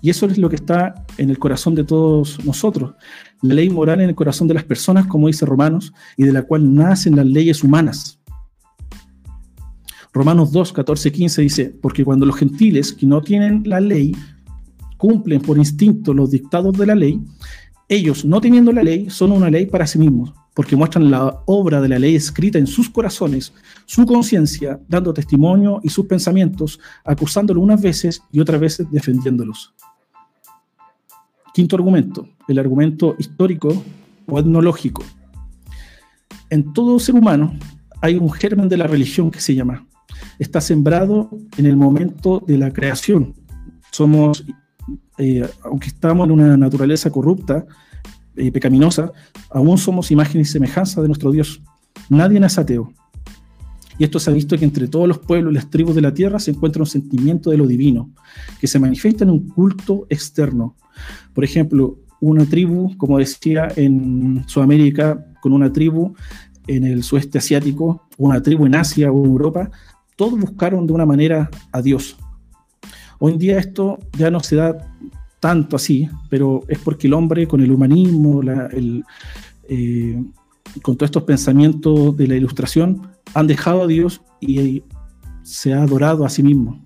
Y 0.00 0.10
eso 0.10 0.26
es 0.26 0.38
lo 0.38 0.48
que 0.48 0.56
está 0.56 1.06
en 1.18 1.30
el 1.30 1.38
corazón 1.38 1.74
de 1.74 1.84
todos 1.84 2.44
nosotros. 2.44 2.94
La 3.42 3.54
ley 3.54 3.70
moral 3.70 4.00
en 4.00 4.08
el 4.08 4.14
corazón 4.14 4.48
de 4.48 4.54
las 4.54 4.64
personas, 4.64 5.06
como 5.06 5.28
dice 5.28 5.46
Romanos, 5.46 5.92
y 6.16 6.24
de 6.24 6.32
la 6.32 6.42
cual 6.42 6.74
nacen 6.74 7.14
las 7.14 7.26
leyes 7.26 7.62
humanas. 7.62 8.18
Romanos 10.12 10.50
2, 10.50 10.72
14, 10.72 11.12
15 11.12 11.42
dice, 11.42 11.76
porque 11.80 12.04
cuando 12.04 12.24
los 12.24 12.36
gentiles 12.36 12.92
que 12.92 13.06
no 13.06 13.20
tienen 13.20 13.62
la 13.66 13.80
ley 13.80 14.16
cumplen 14.96 15.40
por 15.40 15.58
instinto 15.58 16.14
los 16.14 16.30
dictados 16.30 16.76
de 16.76 16.86
la 16.86 16.94
ley, 16.94 17.20
ellos, 17.88 18.24
no 18.24 18.40
teniendo 18.40 18.72
la 18.72 18.82
ley, 18.82 19.08
son 19.10 19.32
una 19.32 19.50
ley 19.50 19.66
para 19.66 19.86
sí 19.86 19.98
mismos, 19.98 20.32
porque 20.54 20.74
muestran 20.74 21.10
la 21.10 21.42
obra 21.46 21.80
de 21.80 21.88
la 21.88 21.98
ley 21.98 22.16
escrita 22.16 22.58
en 22.58 22.66
sus 22.66 22.90
corazones, 22.90 23.52
su 23.84 24.04
conciencia, 24.04 24.80
dando 24.88 25.14
testimonio 25.14 25.80
y 25.82 25.88
sus 25.88 26.06
pensamientos, 26.06 26.80
acusándolo 27.04 27.60
unas 27.60 27.80
veces 27.80 28.22
y 28.32 28.40
otras 28.40 28.60
veces 28.60 28.90
defendiéndolos. 28.90 29.74
Quinto 31.54 31.76
argumento, 31.76 32.28
el 32.48 32.58
argumento 32.58 33.14
histórico 33.18 33.82
o 34.26 34.38
etnológico. 34.38 35.04
En 36.50 36.72
todo 36.72 36.98
ser 36.98 37.14
humano 37.14 37.56
hay 38.00 38.16
un 38.16 38.30
germen 38.32 38.68
de 38.68 38.76
la 38.76 38.86
religión 38.86 39.30
que 39.30 39.40
se 39.40 39.54
llama 39.54 39.86
está 40.38 40.60
sembrado 40.60 41.30
en 41.56 41.66
el 41.66 41.76
momento 41.76 42.42
de 42.46 42.58
la 42.58 42.72
creación. 42.72 43.34
Somos, 43.90 44.44
eh, 45.18 45.48
aunque 45.62 45.88
estamos 45.88 46.26
en 46.26 46.32
una 46.32 46.56
naturaleza 46.56 47.10
corrupta 47.10 47.66
y 48.36 48.50
pecaminosa, 48.50 49.12
aún 49.50 49.78
somos 49.78 50.10
imagen 50.10 50.40
y 50.40 50.44
semejanza 50.44 51.00
de 51.00 51.08
nuestro 51.08 51.30
Dios. 51.30 51.62
Nadie 52.08 52.44
es 52.44 52.58
ateo. 52.58 52.92
Y 53.98 54.04
esto 54.04 54.18
se 54.18 54.30
ha 54.30 54.34
visto 54.34 54.58
que 54.58 54.64
entre 54.64 54.88
todos 54.88 55.08
los 55.08 55.18
pueblos 55.18 55.52
y 55.52 55.54
las 55.54 55.70
tribus 55.70 55.94
de 55.94 56.02
la 56.02 56.12
tierra 56.12 56.38
se 56.38 56.50
encuentra 56.50 56.82
un 56.82 56.86
sentimiento 56.86 57.50
de 57.50 57.56
lo 57.56 57.66
divino, 57.66 58.10
que 58.60 58.66
se 58.66 58.78
manifiesta 58.78 59.24
en 59.24 59.30
un 59.30 59.48
culto 59.48 60.06
externo. 60.10 60.76
Por 61.32 61.44
ejemplo, 61.44 61.98
una 62.20 62.44
tribu, 62.44 62.96
como 62.98 63.18
decía 63.18 63.68
en 63.76 64.44
Sudamérica, 64.46 65.24
con 65.40 65.52
una 65.52 65.72
tribu 65.72 66.14
en 66.66 66.84
el 66.84 67.02
sudeste 67.02 67.38
asiático, 67.38 68.06
una 68.18 68.42
tribu 68.42 68.66
en 68.66 68.74
Asia 68.74 69.10
o 69.10 69.24
en 69.24 69.30
Europa, 69.30 69.70
todos 70.16 70.38
buscaron 70.38 70.86
de 70.86 70.92
una 70.92 71.06
manera 71.06 71.50
a 71.72 71.80
Dios. 71.80 72.16
Hoy 73.18 73.32
en 73.32 73.38
día 73.38 73.58
esto 73.58 73.98
ya 74.16 74.30
no 74.30 74.40
se 74.40 74.56
da 74.56 74.94
tanto 75.40 75.76
así, 75.76 76.08
pero 76.28 76.62
es 76.68 76.78
porque 76.78 77.06
el 77.06 77.14
hombre 77.14 77.46
con 77.46 77.60
el 77.60 77.70
humanismo, 77.70 78.42
eh, 79.68 80.24
con 80.82 80.96
todos 80.96 81.08
estos 81.08 81.22
pensamientos 81.22 82.16
de 82.16 82.26
la 82.26 82.36
ilustración, 82.36 83.08
han 83.34 83.46
dejado 83.46 83.82
a 83.82 83.86
Dios 83.86 84.22
y 84.40 84.82
se 85.42 85.72
ha 85.72 85.82
adorado 85.82 86.24
a 86.24 86.30
sí 86.30 86.42
mismo. 86.42 86.84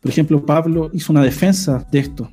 Por 0.00 0.10
ejemplo, 0.10 0.44
Pablo 0.44 0.90
hizo 0.92 1.12
una 1.12 1.22
defensa 1.22 1.86
de 1.90 1.98
esto. 1.98 2.30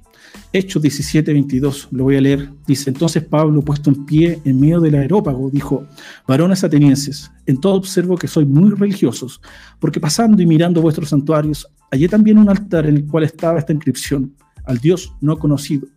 Hechos 0.54 0.82
17, 0.82 1.32
22, 1.32 1.88
lo 1.92 2.04
voy 2.04 2.18
a 2.18 2.22
leer. 2.22 2.50
Dice, 2.68 2.90
entonces 2.90 3.24
Pablo, 3.24 3.62
puesto 3.62 3.90
en 3.90 4.06
pie 4.06 4.42
en 4.44 4.60
medio 4.60 4.82
del 4.82 4.96
aerópago, 4.96 5.50
dijo, 5.50 5.86
varones 6.28 6.64
atenienses, 6.64 7.32
en 7.46 7.60
todo 7.60 7.76
observo 7.76 8.18
que 8.18 8.28
sois 8.28 8.46
muy 8.46 8.72
religiosos, 8.72 9.40
porque 9.80 10.02
pasando 10.02 10.42
y 10.42 10.46
mirando 10.46 10.82
vuestros 10.82 11.10
santuarios, 11.10 11.68
hallé 11.90 12.10
también 12.10 12.38
un 12.38 12.50
altar 12.50 12.86
en 12.86 12.98
el 12.98 13.06
cual 13.06 13.24
estaba 13.24 13.60
esta 13.60 13.72
inscripción, 13.72 14.36
al 14.66 14.80
Dios 14.80 15.14
no 15.22 15.40
conocido, 15.40 15.88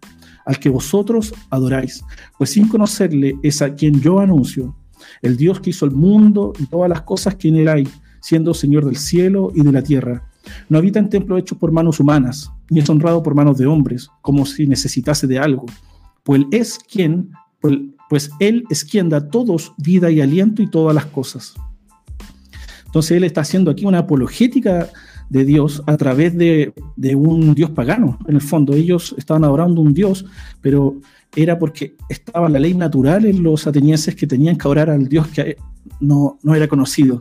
al 0.46 0.60
que 0.60 0.68
vosotros 0.68 1.34
adoráis, 1.50 2.04
pues 2.38 2.50
sin 2.50 2.68
conocerle 2.68 3.36
es 3.42 3.60
a 3.60 3.74
quien 3.74 4.00
yo 4.00 4.20
anuncio, 4.20 4.76
el 5.20 5.36
Dios 5.36 5.58
que 5.58 5.70
hizo 5.70 5.84
el 5.84 5.90
mundo 5.90 6.52
y 6.60 6.66
todas 6.66 6.88
las 6.88 7.02
cosas 7.02 7.34
que 7.34 7.48
en 7.48 7.56
él 7.56 7.68
hay, 7.68 7.88
siendo 8.20 8.54
Señor 8.54 8.84
del 8.84 8.96
cielo 8.96 9.50
y 9.52 9.62
de 9.62 9.72
la 9.72 9.82
tierra 9.82 10.28
no 10.68 10.78
habita 10.78 10.98
en 10.98 11.08
templo 11.08 11.38
hecho 11.38 11.58
por 11.58 11.72
manos 11.72 12.00
humanas, 12.00 12.52
ni 12.70 12.80
es 12.80 12.88
honrado 12.88 13.22
por 13.22 13.34
manos 13.34 13.58
de 13.58 13.66
hombres, 13.66 14.08
como 14.20 14.46
si 14.46 14.66
necesitase 14.66 15.26
de 15.26 15.38
algo. 15.38 15.66
Pues 16.22 16.40
él 16.40 16.48
es 16.52 16.78
quien, 16.78 17.30
pues, 17.60 17.78
pues 18.08 18.30
él 18.40 18.64
es 18.70 18.84
quien 18.84 19.08
da 19.08 19.18
a 19.18 19.28
todos 19.28 19.72
vida 19.78 20.10
y 20.10 20.20
aliento 20.20 20.62
y 20.62 20.70
todas 20.70 20.94
las 20.94 21.06
cosas. 21.06 21.54
Entonces 22.86 23.16
él 23.16 23.24
está 23.24 23.42
haciendo 23.42 23.70
aquí 23.70 23.84
una 23.84 23.98
apologética 23.98 24.88
de 25.28 25.44
Dios 25.44 25.82
a 25.86 25.96
través 25.96 26.36
de, 26.36 26.72
de, 26.96 27.14
un 27.14 27.54
Dios 27.54 27.70
pagano. 27.70 28.18
En 28.28 28.36
el 28.36 28.40
fondo, 28.40 28.74
ellos 28.74 29.14
estaban 29.18 29.44
adorando 29.44 29.80
un 29.80 29.92
Dios, 29.92 30.24
pero 30.60 31.00
era 31.34 31.58
porque 31.58 31.96
estaba 32.08 32.48
la 32.48 32.60
ley 32.60 32.74
natural 32.74 33.24
en 33.24 33.42
los 33.42 33.66
atenienses 33.66 34.14
que 34.14 34.26
tenían 34.26 34.56
que 34.56 34.62
adorar 34.62 34.90
al 34.90 35.08
Dios 35.08 35.26
que 35.28 35.56
no, 36.00 36.38
no 36.42 36.54
era 36.54 36.68
conocido. 36.68 37.20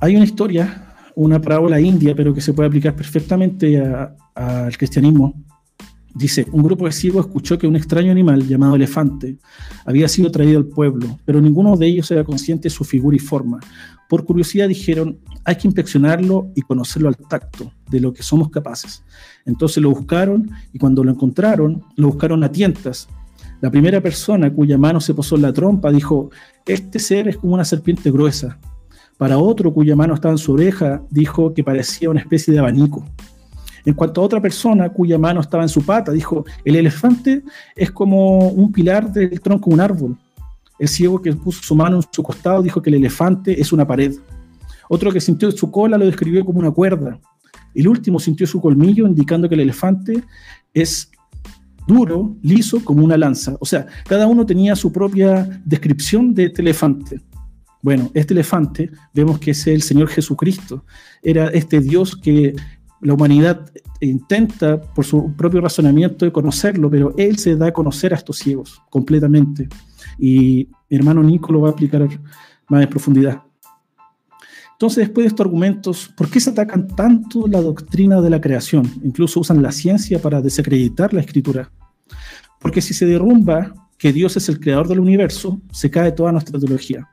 Hay 0.00 0.16
una 0.16 0.24
historia 0.24 0.85
una 1.16 1.40
parábola 1.40 1.80
india, 1.80 2.14
pero 2.14 2.32
que 2.32 2.40
se 2.40 2.52
puede 2.52 2.68
aplicar 2.68 2.94
perfectamente 2.94 3.82
al 4.34 4.76
cristianismo. 4.76 5.34
Dice, 6.14 6.46
un 6.52 6.62
grupo 6.62 6.86
de 6.86 6.92
ciegos 6.92 7.26
escuchó 7.26 7.58
que 7.58 7.66
un 7.66 7.76
extraño 7.76 8.10
animal 8.10 8.46
llamado 8.46 8.76
elefante 8.76 9.38
había 9.84 10.08
sido 10.08 10.30
traído 10.30 10.58
al 10.58 10.66
pueblo, 10.66 11.18
pero 11.24 11.40
ninguno 11.40 11.76
de 11.76 11.86
ellos 11.86 12.10
era 12.10 12.24
consciente 12.24 12.64
de 12.64 12.70
su 12.70 12.84
figura 12.84 13.16
y 13.16 13.18
forma. 13.18 13.60
Por 14.08 14.24
curiosidad 14.24 14.68
dijeron, 14.68 15.18
hay 15.44 15.56
que 15.56 15.68
inspeccionarlo 15.68 16.52
y 16.54 16.62
conocerlo 16.62 17.08
al 17.08 17.16
tacto, 17.16 17.72
de 17.90 18.00
lo 18.00 18.12
que 18.12 18.22
somos 18.22 18.50
capaces. 18.50 19.02
Entonces 19.46 19.82
lo 19.82 19.90
buscaron 19.90 20.50
y 20.72 20.78
cuando 20.78 21.02
lo 21.02 21.10
encontraron, 21.10 21.82
lo 21.96 22.08
buscaron 22.08 22.44
a 22.44 22.52
tientas. 22.52 23.08
La 23.60 23.70
primera 23.70 24.02
persona 24.02 24.52
cuya 24.52 24.76
mano 24.76 25.00
se 25.00 25.14
posó 25.14 25.36
en 25.36 25.42
la 25.42 25.52
trompa 25.52 25.90
dijo, 25.90 26.30
este 26.66 26.98
ser 26.98 27.28
es 27.28 27.38
como 27.38 27.54
una 27.54 27.64
serpiente 27.64 28.10
gruesa. 28.10 28.58
Para 29.18 29.38
otro 29.38 29.72
cuya 29.72 29.96
mano 29.96 30.14
estaba 30.14 30.32
en 30.32 30.38
su 30.38 30.52
oreja, 30.52 31.02
dijo 31.10 31.54
que 31.54 31.64
parecía 31.64 32.10
una 32.10 32.20
especie 32.20 32.52
de 32.52 32.58
abanico. 32.58 33.04
En 33.84 33.94
cuanto 33.94 34.20
a 34.20 34.24
otra 34.24 34.42
persona 34.42 34.88
cuya 34.88 35.16
mano 35.16 35.40
estaba 35.40 35.62
en 35.62 35.68
su 35.68 35.84
pata, 35.84 36.12
dijo, 36.12 36.44
el 36.64 36.76
elefante 36.76 37.42
es 37.74 37.90
como 37.92 38.48
un 38.48 38.72
pilar 38.72 39.12
del 39.12 39.40
tronco 39.40 39.70
de 39.70 39.74
un 39.74 39.80
árbol. 39.80 40.18
El 40.78 40.88
ciego 40.88 41.22
que 41.22 41.32
puso 41.32 41.62
su 41.62 41.74
mano 41.74 41.96
en 41.96 42.02
su 42.10 42.22
costado 42.22 42.62
dijo 42.62 42.82
que 42.82 42.90
el 42.90 42.96
elefante 42.96 43.58
es 43.58 43.72
una 43.72 43.86
pared. 43.86 44.14
Otro 44.88 45.12
que 45.12 45.20
sintió 45.20 45.50
su 45.52 45.70
cola 45.70 45.96
lo 45.96 46.04
describió 46.04 46.44
como 46.44 46.58
una 46.58 46.70
cuerda. 46.70 47.18
El 47.74 47.88
último 47.88 48.18
sintió 48.18 48.46
su 48.46 48.60
colmillo, 48.60 49.06
indicando 49.06 49.48
que 49.48 49.54
el 49.54 49.62
elefante 49.62 50.22
es 50.74 51.10
duro, 51.86 52.36
liso, 52.42 52.84
como 52.84 53.04
una 53.04 53.16
lanza. 53.16 53.56
O 53.60 53.66
sea, 53.66 53.86
cada 54.06 54.26
uno 54.26 54.44
tenía 54.44 54.74
su 54.74 54.92
propia 54.92 55.60
descripción 55.64 56.34
de 56.34 56.46
este 56.46 56.62
elefante. 56.62 57.20
Bueno, 57.86 58.10
este 58.14 58.34
elefante 58.34 58.90
vemos 59.14 59.38
que 59.38 59.52
es 59.52 59.64
el 59.68 59.80
Señor 59.80 60.08
Jesucristo. 60.08 60.84
Era 61.22 61.46
este 61.50 61.78
Dios 61.78 62.16
que 62.16 62.52
la 63.00 63.14
humanidad 63.14 63.70
intenta 64.00 64.80
por 64.80 65.04
su 65.04 65.32
propio 65.36 65.60
razonamiento 65.60 66.24
de 66.24 66.32
conocerlo, 66.32 66.90
pero 66.90 67.14
Él 67.16 67.38
se 67.38 67.54
da 67.54 67.68
a 67.68 67.72
conocer 67.72 68.12
a 68.12 68.16
estos 68.16 68.38
ciegos 68.38 68.82
completamente. 68.90 69.68
Y 70.18 70.68
mi 70.90 70.96
hermano 70.96 71.22
Nico 71.22 71.52
lo 71.52 71.60
va 71.60 71.68
a 71.68 71.70
explicar 71.70 72.08
más 72.66 72.82
en 72.82 72.90
profundidad. 72.90 73.42
Entonces, 74.72 75.06
después 75.06 75.22
de 75.22 75.28
estos 75.28 75.46
argumentos, 75.46 76.12
¿por 76.16 76.28
qué 76.28 76.40
se 76.40 76.50
atacan 76.50 76.88
tanto 76.88 77.46
la 77.46 77.60
doctrina 77.60 78.20
de 78.20 78.30
la 78.30 78.40
creación? 78.40 78.90
Incluso 79.04 79.38
usan 79.38 79.62
la 79.62 79.70
ciencia 79.70 80.20
para 80.20 80.42
desacreditar 80.42 81.14
la 81.14 81.20
escritura. 81.20 81.70
Porque 82.60 82.80
si 82.80 82.94
se 82.94 83.06
derrumba 83.06 83.72
que 83.96 84.12
Dios 84.12 84.36
es 84.36 84.48
el 84.48 84.58
creador 84.58 84.88
del 84.88 84.98
universo, 84.98 85.60
se 85.70 85.88
cae 85.88 86.10
toda 86.10 86.32
nuestra 86.32 86.58
teología. 86.58 87.08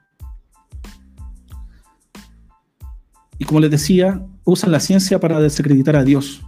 Y 3.44 3.46
como 3.46 3.60
les 3.60 3.72
decía, 3.72 4.26
usan 4.46 4.72
la 4.72 4.80
ciencia 4.80 5.20
para 5.20 5.42
desacreditar 5.42 5.98
a 5.98 6.06
Dios. 6.06 6.42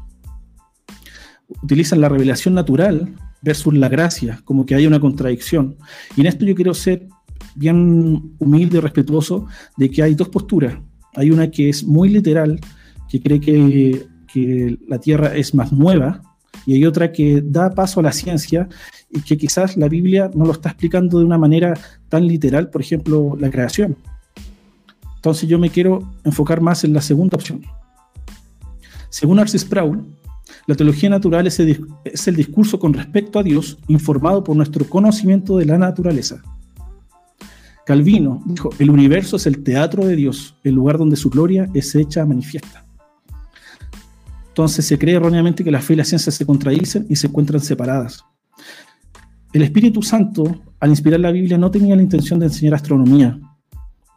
Utilizan 1.61 1.99
la 1.99 2.07
revelación 2.07 2.53
natural 2.53 3.13
versus 3.41 3.73
la 3.73 3.89
gracia, 3.89 4.39
como 4.45 4.65
que 4.65 4.75
hay 4.75 4.87
una 4.87 5.01
contradicción. 5.01 5.75
Y 6.15 6.21
en 6.21 6.27
esto 6.27 6.45
yo 6.45 6.55
quiero 6.55 6.73
ser 6.73 7.09
bien 7.53 8.31
humilde 8.39 8.77
y 8.77 8.79
respetuoso 8.79 9.45
de 9.75 9.89
que 9.91 10.03
hay 10.03 10.15
dos 10.15 10.29
posturas. 10.29 10.77
Hay 11.15 11.31
una 11.31 11.51
que 11.51 11.67
es 11.67 11.83
muy 11.83 12.07
literal, 12.07 12.61
que 13.09 13.21
cree 13.21 13.41
que, 13.41 14.05
que 14.31 14.79
la 14.87 14.97
Tierra 14.97 15.35
es 15.35 15.53
más 15.53 15.73
nueva, 15.73 16.21
y 16.65 16.75
hay 16.75 16.85
otra 16.85 17.11
que 17.11 17.43
da 17.43 17.71
paso 17.71 17.99
a 17.99 18.03
la 18.03 18.13
ciencia 18.13 18.69
y 19.11 19.19
que 19.19 19.35
quizás 19.35 19.75
la 19.75 19.89
Biblia 19.89 20.31
no 20.33 20.45
lo 20.45 20.53
está 20.53 20.69
explicando 20.69 21.19
de 21.19 21.25
una 21.25 21.37
manera 21.37 21.73
tan 22.07 22.25
literal, 22.25 22.69
por 22.69 22.79
ejemplo, 22.79 23.35
la 23.37 23.51
creación. 23.51 23.97
Entonces 25.25 25.49
yo 25.49 25.57
me 25.57 25.71
quiero 25.71 26.07
enfocar 26.23 26.61
más 26.61 26.83
en 26.83 26.93
la 26.93 27.01
segunda 27.01 27.35
opción. 27.35 27.63
Según 29.09 29.39
Arcis 29.39 29.61
Sproul, 29.61 30.05
la 30.67 30.75
teología 30.75 31.09
natural 31.09 31.47
es 31.47 31.59
el, 31.59 31.83
es 32.03 32.27
el 32.27 32.35
discurso 32.35 32.77
con 32.77 32.93
respecto 32.93 33.39
a 33.39 33.43
Dios 33.43 33.79
informado 33.87 34.43
por 34.43 34.55
nuestro 34.55 34.87
conocimiento 34.87 35.57
de 35.57 35.65
la 35.65 35.79
naturaleza. 35.79 36.43
Calvino 37.87 38.43
dijo, 38.45 38.69
el 38.77 38.91
universo 38.91 39.37
es 39.37 39.47
el 39.47 39.63
teatro 39.63 40.05
de 40.05 40.15
Dios, 40.15 40.57
el 40.63 40.75
lugar 40.75 40.99
donde 40.99 41.15
su 41.15 41.31
gloria 41.31 41.67
es 41.73 41.95
hecha 41.95 42.23
manifiesta. 42.23 42.85
Entonces 44.49 44.85
se 44.85 44.99
cree 44.99 45.15
erróneamente 45.15 45.63
que 45.63 45.71
la 45.71 45.81
fe 45.81 45.93
y 45.93 45.95
la 45.97 46.05
ciencia 46.05 46.31
se 46.31 46.45
contradicen 46.45 47.07
y 47.09 47.15
se 47.15 47.25
encuentran 47.25 47.61
separadas. 47.61 48.23
El 49.53 49.63
Espíritu 49.63 50.03
Santo, 50.03 50.43
al 50.79 50.91
inspirar 50.91 51.19
la 51.19 51.31
Biblia, 51.31 51.57
no 51.57 51.71
tenía 51.71 51.95
la 51.95 52.03
intención 52.03 52.37
de 52.37 52.45
enseñar 52.45 52.75
astronomía, 52.75 53.39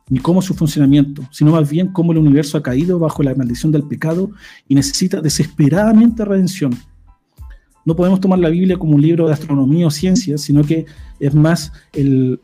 ni 0.09 0.19
cómo 0.19 0.43
su 0.43 0.55
funcionamiento, 0.55 1.23
sino 1.31 1.53
más 1.53 1.69
bien 1.69 1.89
cómo 1.89 2.13
el 2.13 2.19
universo 2.19 2.59
ha 2.59 2.63
caído 2.63 2.99
bajo 2.99 3.23
la 3.23 3.35
maldición 3.35 3.73
del 3.73 3.85
pecado 3.85 4.31
y 4.67 4.75
necesita 4.75 5.21
desesperadamente 5.21 6.25
redención. 6.25 6.75
No 7.85 7.97
podemos 7.97 8.21
tomar 8.21 8.39
la 8.39 8.49
Biblia 8.49 8.79
como 8.79 8.95
un 8.95 9.03
libro 9.03 9.27
de 9.27 9.33
astronomía 9.33 9.87
o 9.87 9.91
ciencia, 9.91 10.37
sino 10.39 10.63
que 10.63 10.87
es 11.21 11.35
más 11.35 11.73
el, 11.93 12.41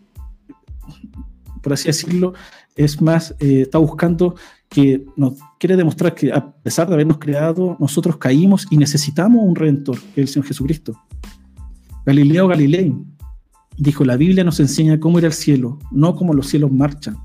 por 1.62 1.72
así 1.72 1.88
decirlo, 1.88 2.34
es 2.76 3.00
más, 3.00 3.34
eh, 3.40 3.62
está 3.62 3.78
buscando 3.78 4.34
que 4.68 5.04
nos 5.16 5.34
quiere 5.58 5.76
demostrar 5.76 6.14
que 6.14 6.32
a 6.32 6.52
pesar 6.62 6.88
de 6.88 6.94
habernos 6.94 7.18
creado, 7.18 7.76
nosotros 7.78 8.16
caímos 8.16 8.66
y 8.70 8.76
necesitamos 8.76 9.42
un 9.42 9.54
redentor, 9.54 9.98
que 10.14 10.22
es 10.22 10.28
el 10.28 10.28
Señor 10.28 10.46
Jesucristo. 10.48 11.00
Galileo 12.04 12.48
Galilei 12.48 12.94
dijo, 13.76 14.04
la 14.04 14.16
Biblia 14.16 14.44
nos 14.44 14.60
enseña 14.60 14.98
cómo 14.98 15.18
ir 15.18 15.26
al 15.26 15.32
cielo, 15.32 15.78
no 15.90 16.16
cómo 16.16 16.34
los 16.34 16.48
cielos 16.48 16.72
marchan. 16.72 17.16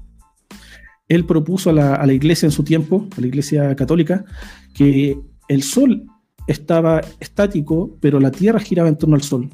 Él 1.10 1.26
propuso 1.26 1.72
a 1.72 1.74
la, 1.74 2.14
iglesia 2.14 2.46
en 2.46 2.52
su 2.52 2.64
tiempo, 2.64 3.08
a 3.18 3.22
la 3.22 3.28
iglesia 3.28 3.76
católica, 3.76 4.24
que 4.74 5.20
el 5.48 5.64
sol 5.64 6.06
estaba 6.48 7.02
estático, 7.20 7.98
pero 8.00 8.20
la 8.20 8.32
tierra 8.32 8.60
giraba 8.60 8.90
en 8.90 8.98
torno 8.98 9.16
al 9.16 9.24
sol. 9.24 9.50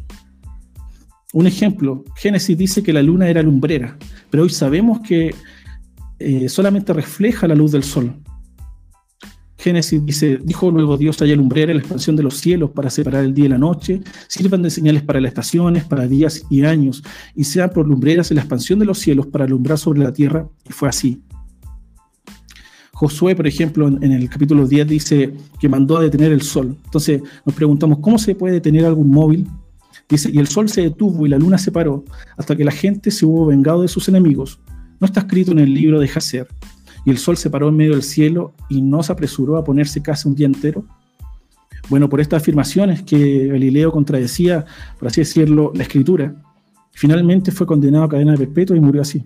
Un 1.34 1.48
ejemplo, 1.48 2.04
Génesis 2.18 2.58
dice 2.58 2.84
que 2.84 2.94
la 2.94 3.02
luna 3.02 3.30
era 3.30 3.42
lumbrera, 3.42 3.98
pero 4.30 4.44
hoy 4.44 4.50
sabemos 4.50 5.00
que 5.00 5.34
eh, 6.20 6.50
solamente 6.50 6.94
refleja 6.94 7.48
la 7.48 7.56
luz 7.56 7.72
del 7.72 7.84
sol. 7.84 8.14
Génesis 9.58 10.06
dice, 10.06 10.40
dijo 10.44 10.70
luego 10.70 10.98
Dios 10.98 11.22
haya 11.22 11.36
lumbrera 11.36 11.74
la 11.74 11.80
expansión 11.80 12.16
de 12.16 12.24
los 12.24 12.38
cielos 12.38 12.72
para 12.72 12.90
separar 12.90 13.24
el 13.24 13.34
día 13.34 13.46
y 13.46 13.50
la 13.50 13.58
noche, 13.58 14.02
sirvan 14.28 14.62
de 14.62 14.70
señales 14.70 15.04
para 15.04 15.20
las 15.20 15.30
estaciones, 15.30 15.86
para 15.86 16.08
días 16.08 16.44
y 16.50 16.64
años, 16.66 17.02
y 17.34 17.46
sean 17.46 17.70
por 17.72 17.88
lumbreras 17.88 18.30
en 18.30 18.36
la 18.36 18.42
expansión 18.42 18.78
de 18.78 18.86
los 18.86 19.00
cielos 19.00 19.26
para 19.28 19.46
alumbrar 19.46 19.78
sobre 19.78 20.02
la 20.02 20.14
tierra, 20.14 20.48
y 20.70 20.72
fue 20.72 20.88
así. 20.90 21.24
Josué, 22.96 23.36
por 23.36 23.46
ejemplo, 23.46 23.90
en, 23.90 24.10
el 24.14 24.30
capítulo 24.30 24.66
10 24.66 24.88
dice 24.88 25.34
que 25.60 25.68
mandó 25.68 25.98
a 25.98 26.02
detener 26.02 26.32
el 26.32 26.42
sol. 26.42 26.78
Entonces 26.86 27.22
nos 27.46 27.54
preguntamos, 27.54 28.00
¿cómo 28.00 28.18
se 28.18 28.36
puede 28.36 28.54
detener 28.54 28.86
algún 28.86 29.10
móvil? 29.10 29.46
Dice, 30.08 30.30
y 30.32 30.40
el 30.40 30.48
sol 30.48 30.70
se 30.70 30.84
detuvo 30.84 31.26
y 31.26 31.30
la 31.30 31.38
luna 31.38 31.58
se 31.58 31.74
paró 31.74 32.06
hasta 32.38 32.56
que 32.56 32.64
la 32.64 32.72
gente 32.72 33.12
se 33.12 33.26
hubo 33.26 33.48
vengado 33.48 33.82
de 33.82 33.90
sus 33.90 34.08
enemigos. 34.08 34.62
No 35.02 35.08
está 35.08 35.20
escrito 35.20 35.52
en 35.52 35.60
el 35.60 35.74
libro 35.74 36.00
de 36.00 36.08
Jacer. 36.08 36.48
Y 37.04 37.10
el 37.10 37.18
sol 37.18 37.36
se 37.36 37.50
paró 37.50 37.68
en 37.68 37.76
medio 37.76 37.92
del 37.92 38.02
cielo 38.02 38.54
y 38.70 38.82
no 38.82 39.04
se 39.04 39.12
apresuró 39.12 39.58
a 39.58 39.64
ponerse 39.66 40.02
casi 40.02 40.30
un 40.30 40.36
día 40.36 40.48
entero. 40.48 40.86
Bueno, 41.90 42.08
por 42.08 42.22
estas 42.22 42.42
afirmaciones 42.42 43.04
que 43.04 43.48
Galileo 43.48 43.92
contradecía, 43.92 44.66
por 44.98 45.10
así 45.10 45.20
decirlo, 45.20 45.74
la 45.76 45.84
escritura, 45.84 46.34
finalmente 46.94 47.52
fue 47.52 47.68
condenado 47.68 48.06
a 48.06 48.10
cadena 48.10 48.36
perpetua 48.36 48.78
y 48.78 48.80
murió 48.80 49.02
así. 49.02 49.22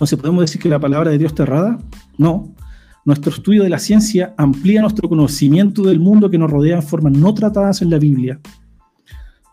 Entonces, 0.00 0.18
¿podemos 0.18 0.40
decir 0.40 0.62
que 0.62 0.70
la 0.70 0.78
palabra 0.78 1.10
de 1.10 1.18
Dios 1.18 1.32
está 1.32 1.42
errada? 1.42 1.78
No. 2.16 2.54
Nuestro 3.04 3.32
estudio 3.32 3.64
de 3.64 3.68
la 3.68 3.78
ciencia 3.78 4.32
amplía 4.38 4.80
nuestro 4.80 5.10
conocimiento 5.10 5.82
del 5.82 6.00
mundo 6.00 6.30
que 6.30 6.38
nos 6.38 6.50
rodea 6.50 6.76
en 6.76 6.82
formas 6.82 7.12
no 7.12 7.34
tratadas 7.34 7.82
en 7.82 7.90
la 7.90 7.98
Biblia. 7.98 8.40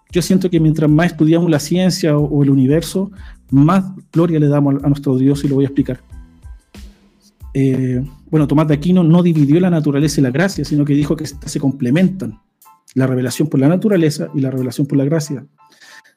Yo 0.10 0.22
siento 0.22 0.50
que 0.50 0.62
mientras 0.62 0.90
más 0.90 1.08
estudiamos 1.08 1.50
la 1.50 1.60
ciencia 1.60 2.18
o, 2.18 2.44
el 2.44 2.50
universo, 2.50 3.12
más 3.52 3.84
gloria 4.14 4.40
le 4.40 4.48
damos 4.48 4.82
a 4.82 4.88
nuestro 4.88 5.18
Dios 5.18 5.44
y 5.44 5.50
lo 5.50 5.56
voy 5.56 5.66
a 5.66 5.68
explicar. 5.68 6.00
Eh, 7.54 8.02
bueno, 8.32 8.48
Tomás 8.48 8.70
de 8.70 8.76
Aquino 8.76 9.04
no 9.04 9.24
dividió 9.24 9.60
la 9.60 9.70
naturaleza 9.70 10.22
y 10.22 10.24
la 10.24 10.32
gracia, 10.32 10.64
sino 10.64 10.86
que 10.86 10.94
dijo 10.94 11.18
que 11.18 11.26
se 11.26 11.60
complementan, 11.60 12.40
la 12.96 13.06
revelación 13.06 13.50
por 13.50 13.60
la 13.60 13.68
naturaleza 13.68 14.30
y 14.34 14.40
la 14.40 14.50
revelación 14.50 14.88
por 14.88 14.98
la 14.98 15.04
gracia. 15.04 15.46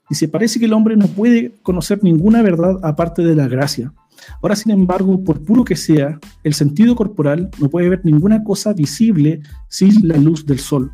Dice, 0.08 0.28
parece 0.28 0.60
que 0.60 0.66
el 0.66 0.72
hombre 0.72 0.96
no 0.96 1.08
puede 1.08 1.54
conocer 1.62 2.04
ninguna 2.04 2.42
verdad 2.42 2.78
aparte 2.84 3.22
de 3.22 3.34
la 3.34 3.48
gracia. 3.48 3.92
Ahora, 4.42 4.56
sin 4.56 4.72
embargo, 4.72 5.22
por 5.22 5.42
puro 5.42 5.64
que 5.64 5.76
sea, 5.76 6.18
el 6.44 6.54
sentido 6.54 6.94
corporal 6.94 7.50
no 7.58 7.68
puede 7.68 7.88
ver 7.88 8.00
ninguna 8.04 8.42
cosa 8.42 8.72
visible 8.72 9.40
sin 9.68 10.06
la 10.08 10.16
luz 10.16 10.46
del 10.46 10.58
sol. 10.58 10.90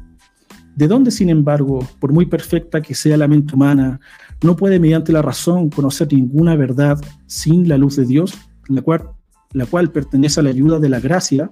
¿De 0.74 0.88
dónde, 0.88 1.10
sin 1.10 1.30
embargo, 1.30 1.86
por 1.98 2.12
muy 2.12 2.26
perfecta 2.26 2.82
que 2.82 2.94
sea 2.94 3.16
la 3.16 3.28
mente 3.28 3.54
humana, 3.54 3.98
no 4.42 4.56
puede 4.56 4.78
mediante 4.78 5.12
la 5.12 5.22
razón 5.22 5.70
conocer 5.70 6.12
ninguna 6.12 6.54
verdad 6.54 7.00
sin 7.26 7.66
la 7.66 7.78
luz 7.78 7.96
de 7.96 8.04
Dios, 8.04 8.34
la 8.68 8.82
cual, 8.82 9.10
la 9.52 9.64
cual 9.64 9.90
pertenece 9.90 10.40
a 10.40 10.42
la 10.42 10.50
ayuda 10.50 10.78
de 10.78 10.90
la 10.90 11.00
gracia. 11.00 11.50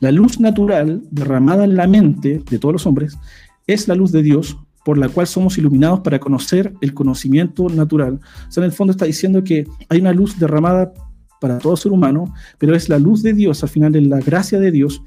La 0.00 0.12
luz 0.12 0.38
natural 0.38 1.02
derramada 1.10 1.64
en 1.64 1.74
la 1.74 1.88
mente 1.88 2.42
de 2.48 2.58
todos 2.60 2.74
los 2.74 2.86
hombres 2.86 3.18
es 3.66 3.88
la 3.88 3.96
luz 3.96 4.12
de 4.12 4.22
Dios 4.22 4.56
por 4.88 4.96
la 4.96 5.10
cual 5.10 5.26
somos 5.26 5.58
iluminados 5.58 6.00
para 6.00 6.18
conocer 6.18 6.72
el 6.80 6.94
conocimiento 6.94 7.68
natural. 7.68 8.20
O 8.48 8.50
sea, 8.50 8.62
en 8.62 8.70
el 8.70 8.72
fondo 8.72 8.92
está 8.92 9.04
diciendo 9.04 9.44
que 9.44 9.66
hay 9.90 10.00
una 10.00 10.14
luz 10.14 10.38
derramada 10.38 10.94
para 11.42 11.58
todo 11.58 11.76
ser 11.76 11.92
humano, 11.92 12.32
pero 12.56 12.74
es 12.74 12.88
la 12.88 12.98
luz 12.98 13.22
de 13.22 13.34
Dios, 13.34 13.62
al 13.62 13.68
final 13.68 13.94
es 13.96 14.06
la 14.06 14.18
gracia 14.20 14.58
de 14.58 14.70
Dios, 14.70 15.02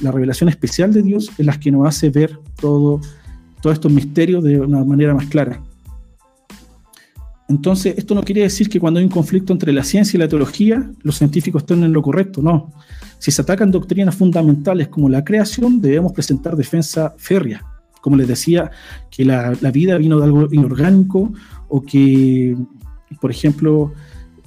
la 0.00 0.12
revelación 0.12 0.48
especial 0.48 0.92
de 0.92 1.02
Dios, 1.02 1.32
en 1.36 1.46
las 1.46 1.58
que 1.58 1.72
nos 1.72 1.84
hace 1.84 2.10
ver 2.10 2.38
todo, 2.60 3.00
todos 3.60 3.74
estos 3.74 3.90
misterios 3.90 4.44
de 4.44 4.60
una 4.60 4.84
manera 4.84 5.12
más 5.14 5.26
clara. 5.26 5.60
Entonces, 7.48 7.98
esto 7.98 8.14
no 8.14 8.22
quiere 8.22 8.42
decir 8.42 8.68
que 8.68 8.78
cuando 8.78 9.00
hay 9.00 9.04
un 9.04 9.10
conflicto 9.10 9.52
entre 9.52 9.72
la 9.72 9.82
ciencia 9.82 10.16
y 10.16 10.20
la 10.20 10.28
teología, 10.28 10.88
los 11.02 11.18
científicos 11.18 11.62
estén 11.64 11.82
en 11.82 11.92
lo 11.92 12.02
correcto, 12.02 12.40
no. 12.40 12.70
Si 13.18 13.32
se 13.32 13.42
atacan 13.42 13.72
doctrinas 13.72 14.14
fundamentales 14.14 14.86
como 14.86 15.08
la 15.08 15.24
creación, 15.24 15.80
debemos 15.80 16.12
presentar 16.12 16.54
defensa 16.54 17.12
férrea. 17.18 17.73
Como 18.04 18.16
les 18.16 18.28
decía, 18.28 18.70
que 19.10 19.24
la, 19.24 19.56
la 19.62 19.70
vida 19.70 19.96
vino 19.96 20.18
de 20.18 20.24
algo 20.24 20.46
inorgánico 20.52 21.32
o 21.68 21.80
que, 21.80 22.54
por 23.18 23.30
ejemplo, 23.30 23.94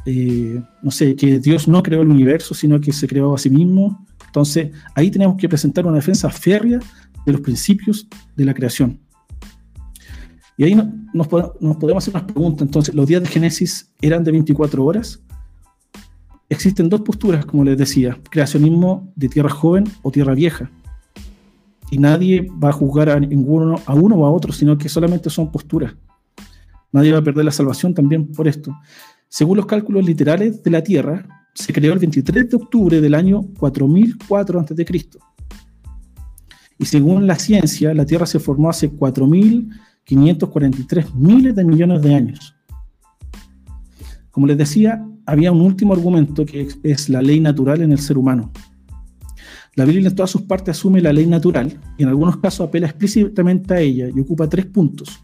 eh, 0.05 0.61
no 0.83 0.91
sé, 0.91 1.15
que 1.15 1.39
Dios 1.39 1.67
no 1.67 1.81
creó 1.81 2.03
el 2.03 2.09
universo, 2.09 2.53
sino 2.53 2.79
que 2.79 2.93
se 2.93 3.07
creó 3.07 3.33
a 3.33 3.39
sí 3.39 3.49
mismo. 3.49 4.05
Entonces, 4.27 4.69
ahí 4.93 5.09
tenemos 5.09 5.37
que 5.37 5.49
presentar 5.49 5.87
una 5.87 5.95
defensa 5.95 6.29
férrea 6.29 6.77
de 7.25 7.31
los 7.31 7.41
principios 7.41 8.07
de 8.35 8.45
la 8.45 8.53
creación. 8.53 8.99
Y 10.55 10.65
ahí 10.65 10.75
nos, 10.75 10.87
nos, 11.15 11.27
podemos 11.77 12.03
hacer 12.03 12.13
unas 12.13 12.31
preguntas. 12.31 12.61
Entonces, 12.61 12.93
¿los 12.93 13.07
días 13.07 13.23
de 13.23 13.27
Génesis 13.27 13.91
eran 13.99 14.23
de 14.23 14.33
24 14.33 14.85
horas? 14.85 15.19
Existen 16.47 16.89
dos 16.89 17.01
posturas, 17.01 17.43
como 17.47 17.63
les 17.63 17.79
decía, 17.79 18.19
creacionismo 18.29 19.11
de 19.15 19.29
tierra 19.29 19.49
joven 19.49 19.85
o 20.03 20.11
tierra 20.11 20.35
vieja. 20.35 20.69
Y 21.91 21.97
nadie 21.97 22.47
va 22.63 22.69
a 22.69 22.73
juzgar 22.73 23.09
a, 23.09 23.19
ninguno, 23.19 23.75
a 23.85 23.93
uno 23.93 24.15
o 24.15 24.25
a 24.25 24.31
otro, 24.31 24.51
sino 24.51 24.77
que 24.77 24.89
solamente 24.89 25.29
son 25.29 25.51
posturas. 25.51 25.95
Nadie 26.91 27.13
va 27.13 27.19
a 27.19 27.23
perder 27.23 27.45
la 27.45 27.51
salvación 27.51 27.93
también 27.93 28.27
por 28.31 28.47
esto. 28.47 28.75
Según 29.29 29.57
los 29.57 29.65
cálculos 29.65 30.05
literales 30.05 30.63
de 30.63 30.71
la 30.71 30.83
Tierra, 30.83 31.25
se 31.53 31.73
creó 31.73 31.93
el 31.93 31.99
23 31.99 32.49
de 32.49 32.57
octubre 32.57 33.01
del 33.01 33.13
año 33.13 33.43
4004 33.57 34.59
a.C. 34.59 34.85
Y 36.79 36.85
según 36.85 37.25
la 37.25 37.35
ciencia, 37.35 37.93
la 37.93 38.05
Tierra 38.05 38.25
se 38.25 38.39
formó 38.39 38.69
hace 38.69 38.89
4000 38.89 39.69
543 40.07 41.13
miles 41.15 41.53
de 41.53 41.65
millones 41.65 42.01
de 42.01 42.15
años. 42.15 42.55
Como 44.31 44.47
les 44.47 44.57
decía, 44.57 45.05
había 45.25 45.51
un 45.51 45.59
último 45.59 45.93
argumento 45.93 46.45
que 46.45 46.69
es 46.83 47.09
la 47.09 47.21
ley 47.21 47.41
natural 47.41 47.81
en 47.81 47.91
el 47.91 47.99
ser 47.99 48.17
humano. 48.17 48.51
La 49.77 49.85
Biblia 49.85 50.09
en 50.09 50.15
todas 50.15 50.31
sus 50.31 50.41
partes 50.41 50.75
asume 50.75 51.01
la 51.01 51.13
ley 51.13 51.27
natural 51.27 51.79
y 51.99 52.01
en 52.01 52.09
algunos 52.09 52.37
casos 52.37 52.67
apela 52.67 52.87
explícitamente 52.87 53.75
a 53.75 53.79
ella 53.79 54.09
y 54.13 54.19
ocupa 54.19 54.49
tres 54.49 54.65
puntos. 54.65 55.23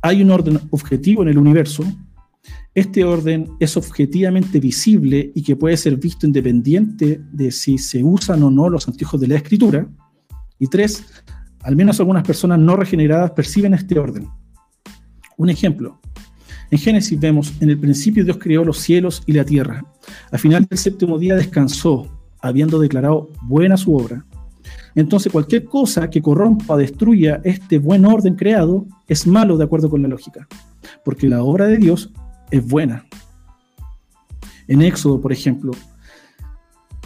Hay 0.00 0.22
un 0.22 0.30
orden 0.30 0.60
objetivo 0.70 1.22
en 1.22 1.28
el 1.30 1.38
universo. 1.38 1.82
Este 2.72 3.02
orden 3.02 3.48
es 3.58 3.76
objetivamente 3.76 4.60
visible 4.60 5.32
y 5.34 5.42
que 5.42 5.56
puede 5.56 5.76
ser 5.76 5.96
visto 5.96 6.24
independiente 6.24 7.20
de 7.32 7.50
si 7.50 7.78
se 7.78 8.04
usan 8.04 8.44
o 8.44 8.50
no 8.52 8.68
los 8.68 8.86
anteojos 8.86 9.20
de 9.20 9.26
la 9.26 9.34
escritura. 9.34 9.88
Y 10.60 10.68
tres, 10.68 11.04
al 11.62 11.74
menos 11.74 11.98
algunas 11.98 12.22
personas 12.22 12.60
no 12.60 12.76
regeneradas 12.76 13.32
perciben 13.32 13.74
este 13.74 13.98
orden. 13.98 14.28
Un 15.36 15.50
ejemplo. 15.50 16.00
En 16.70 16.78
Génesis 16.78 17.18
vemos, 17.18 17.54
en 17.58 17.70
el 17.70 17.80
principio 17.80 18.24
Dios 18.24 18.38
creó 18.38 18.64
los 18.64 18.78
cielos 18.78 19.24
y 19.26 19.32
la 19.32 19.44
tierra. 19.44 19.84
Al 20.30 20.38
final 20.38 20.64
del 20.66 20.78
séptimo 20.78 21.18
día 21.18 21.34
descansó, 21.34 22.19
habiendo 22.42 22.78
declarado 22.78 23.30
buena 23.42 23.76
su 23.76 23.94
obra. 23.94 24.24
Entonces 24.94 25.30
cualquier 25.30 25.64
cosa 25.64 26.10
que 26.10 26.22
corrompa 26.22 26.76
destruya 26.76 27.40
este 27.44 27.78
buen 27.78 28.04
orden 28.04 28.34
creado 28.34 28.86
es 29.06 29.26
malo 29.26 29.56
de 29.56 29.64
acuerdo 29.64 29.88
con 29.88 30.02
la 30.02 30.08
lógica, 30.08 30.46
porque 31.04 31.28
la 31.28 31.42
obra 31.42 31.66
de 31.66 31.78
Dios 31.78 32.12
es 32.50 32.66
buena. 32.66 33.04
En 34.66 34.82
Éxodo, 34.82 35.20
por 35.20 35.32
ejemplo, 35.32 35.72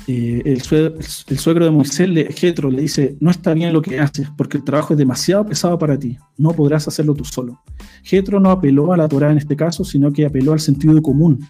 eh, 0.07 0.43
el, 0.45 0.61
suegro, 0.61 1.65
de 1.65 1.71
Moisés, 1.71 2.09
le, 2.09 2.31
Jetro, 2.31 2.71
le 2.71 2.83
dice, 2.83 3.17
no 3.21 3.31
está 3.31 3.55
bien 3.55 3.73
lo 3.73 3.81
que 3.81 4.01
haces 4.01 4.29
porque 4.37 4.59
el 4.59 4.65
trabajo 4.65 4.93
es 4.93 4.99
demasiado 4.99 5.47
pesado 5.47 5.79
para 5.79 5.99
ti, 5.99 6.19
no 6.37 6.51
podrás 6.53 6.87
hacerlo 6.89 7.15
tú 7.15 7.25
solo. 7.25 7.63
Jetro 8.03 8.39
no 8.39 8.51
apeló 8.51 8.93
a 8.93 8.99
la 8.99 9.09
Torah 9.09 9.31
en 9.31 9.39
este 9.39 9.57
caso, 9.57 9.83
sino 9.83 10.13
que 10.13 10.27
apeló 10.27 10.53
al 10.53 10.61
sentido 10.61 11.01
común. 11.01 11.47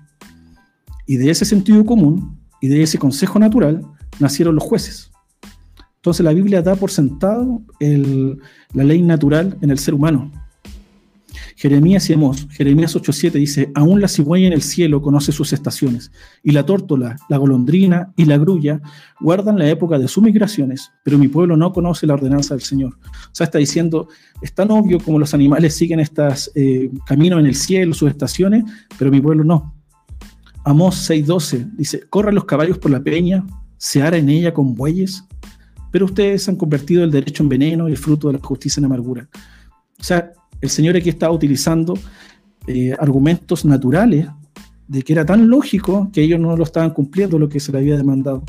Y 1.06 1.16
de 1.16 1.30
ese 1.30 1.44
sentido 1.44 1.84
común 1.84 2.38
y 2.64 2.68
de 2.68 2.82
ese 2.82 2.96
consejo 2.96 3.38
natural 3.38 3.82
nacieron 4.18 4.54
los 4.54 4.64
jueces. 4.64 5.10
Entonces 5.96 6.24
la 6.24 6.32
Biblia 6.32 6.62
da 6.62 6.74
por 6.74 6.90
sentado 6.90 7.60
la 7.78 8.84
ley 8.84 9.02
natural 9.02 9.58
en 9.60 9.70
el 9.70 9.78
ser 9.78 9.92
humano. 9.92 10.32
Jeremías 11.56 12.08
y 12.08 12.14
Amós, 12.14 12.48
Jeremías 12.52 12.96
8.7 12.96 13.32
dice, 13.32 13.70
aún 13.74 14.00
la 14.00 14.08
cigüeña 14.08 14.46
en 14.46 14.54
el 14.54 14.62
cielo 14.62 15.02
conoce 15.02 15.30
sus 15.30 15.52
estaciones, 15.52 16.10
y 16.42 16.52
la 16.52 16.64
tórtola, 16.64 17.16
la 17.28 17.36
golondrina 17.36 18.14
y 18.16 18.24
la 18.24 18.38
grulla 18.38 18.80
guardan 19.20 19.58
la 19.58 19.68
época 19.68 19.98
de 19.98 20.08
sus 20.08 20.22
migraciones, 20.24 20.90
pero 21.04 21.18
mi 21.18 21.28
pueblo 21.28 21.58
no 21.58 21.70
conoce 21.70 22.06
la 22.06 22.14
ordenanza 22.14 22.54
del 22.54 22.62
Señor. 22.62 22.94
O 22.94 23.34
sea, 23.34 23.44
está 23.44 23.58
diciendo, 23.58 24.08
es 24.40 24.54
tan 24.54 24.70
obvio 24.70 25.00
como 25.00 25.18
los 25.18 25.34
animales 25.34 25.74
siguen 25.74 26.00
estos 26.00 26.50
eh, 26.54 26.90
caminos 27.04 27.40
en 27.40 27.46
el 27.46 27.56
cielo, 27.56 27.92
sus 27.92 28.08
estaciones, 28.08 28.64
pero 28.98 29.10
mi 29.10 29.20
pueblo 29.20 29.44
no. 29.44 29.73
Amós 30.64 31.08
6.12 31.08 31.76
dice, 31.76 32.00
corran 32.08 32.34
los 32.34 32.46
caballos 32.46 32.78
por 32.78 32.90
la 32.90 33.00
peña, 33.00 33.44
se 33.76 34.02
ara 34.02 34.16
en 34.16 34.28
ella 34.30 34.54
con 34.54 34.74
bueyes, 34.74 35.24
pero 35.90 36.06
ustedes 36.06 36.48
han 36.48 36.56
convertido 36.56 37.04
el 37.04 37.10
derecho 37.10 37.42
en 37.42 37.50
veneno 37.50 37.88
y 37.88 37.92
el 37.92 37.98
fruto 37.98 38.28
de 38.28 38.34
la 38.34 38.44
justicia 38.44 38.80
en 38.80 38.86
amargura. 38.86 39.28
O 40.00 40.02
sea, 40.02 40.32
el 40.60 40.70
Señor 40.70 40.96
aquí 40.96 41.10
estaba 41.10 41.32
utilizando 41.32 41.94
eh, 42.66 42.94
argumentos 42.98 43.64
naturales 43.64 44.26
de 44.88 45.02
que 45.02 45.12
era 45.12 45.24
tan 45.24 45.48
lógico 45.48 46.10
que 46.12 46.22
ellos 46.22 46.40
no 46.40 46.56
lo 46.56 46.64
estaban 46.64 46.90
cumpliendo 46.90 47.38
lo 47.38 47.48
que 47.48 47.60
se 47.60 47.72
le 47.72 47.78
había 47.78 47.96
demandado. 47.96 48.42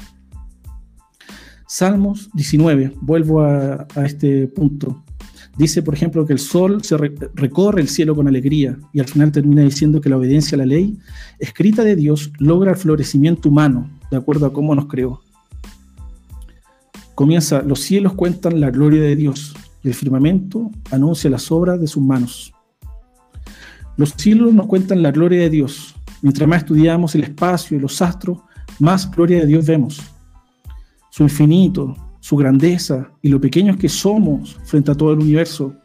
Salmos 1.67 2.30
19, 2.34 2.93
vuelvo 3.01 3.41
a, 3.41 3.88
este 4.06 4.47
punto. 4.47 5.04
Dice, 5.58 5.82
por 5.82 5.94
ejemplo, 5.94 6.26
que 6.26 6.34
el 6.34 6.39
sol 6.39 6.84
se 6.84 6.98
recorre 6.98 7.82
el 7.82 7.88
cielo 7.88 8.15
con 8.15 8.28
alegría 8.28 8.78
y 8.91 9.00
al 9.00 9.08
final 9.08 9.32
termina 9.32 9.62
diciendo 9.62 10.02
que 10.02 10.10
la 10.10 10.18
obediencia 10.18 10.56
a 10.56 10.60
la 10.60 10.65
ley 10.65 10.98
escrita 11.39 11.84
de 11.84 11.96
Dios 11.96 12.32
logra 12.39 12.72
el 12.72 12.78
florecimiento 12.78 13.50
humano 13.50 13.89
de 14.12 14.18
acuerdo 14.18 14.46
a 14.46 14.54
cómo 14.54 14.76
nos 14.76 14.88
creó. 14.88 15.22
Comienza, 17.13 17.62
los 17.62 17.80
cielos 17.80 18.13
cuentan 18.13 18.60
la 18.60 18.70
gloria 18.70 19.02
de 19.02 19.15
Dios 19.15 19.56
el 19.89 19.94
firmamento 19.94 20.72
anuncia 20.91 21.30
las 21.30 21.52
obras 21.52 21.80
de 21.80 21.88
sus 21.88 22.02
manos. 22.02 22.54
Los 23.98 24.13
cielos 24.18 24.54
nos 24.54 24.68
cuentan 24.68 25.02
la 25.02 25.12
gloria 25.12 25.41
de 25.41 25.50
Dios. 25.50 25.96
Mientras 26.22 26.50
más 26.50 26.60
estudiamos 26.60 27.13
el 27.15 27.24
espacio 27.24 27.78
y 27.78 27.80
los 27.80 28.02
astros, 28.02 28.39
más 28.80 29.10
gloria 29.10 29.41
de 29.41 29.46
Dios 29.46 29.65
vemos. 29.65 30.02
Su 31.12 31.24
infinito, 31.24 31.96
su 32.26 32.36
grandeza 32.38 33.12
y 33.22 33.30
lo 33.30 33.40
pequeños 33.40 33.78
que 33.78 33.88
somos 33.88 34.58
frente 34.64 34.90
a 34.90 34.96
todo 34.96 35.14
el 35.14 35.20
universo. 35.20 35.76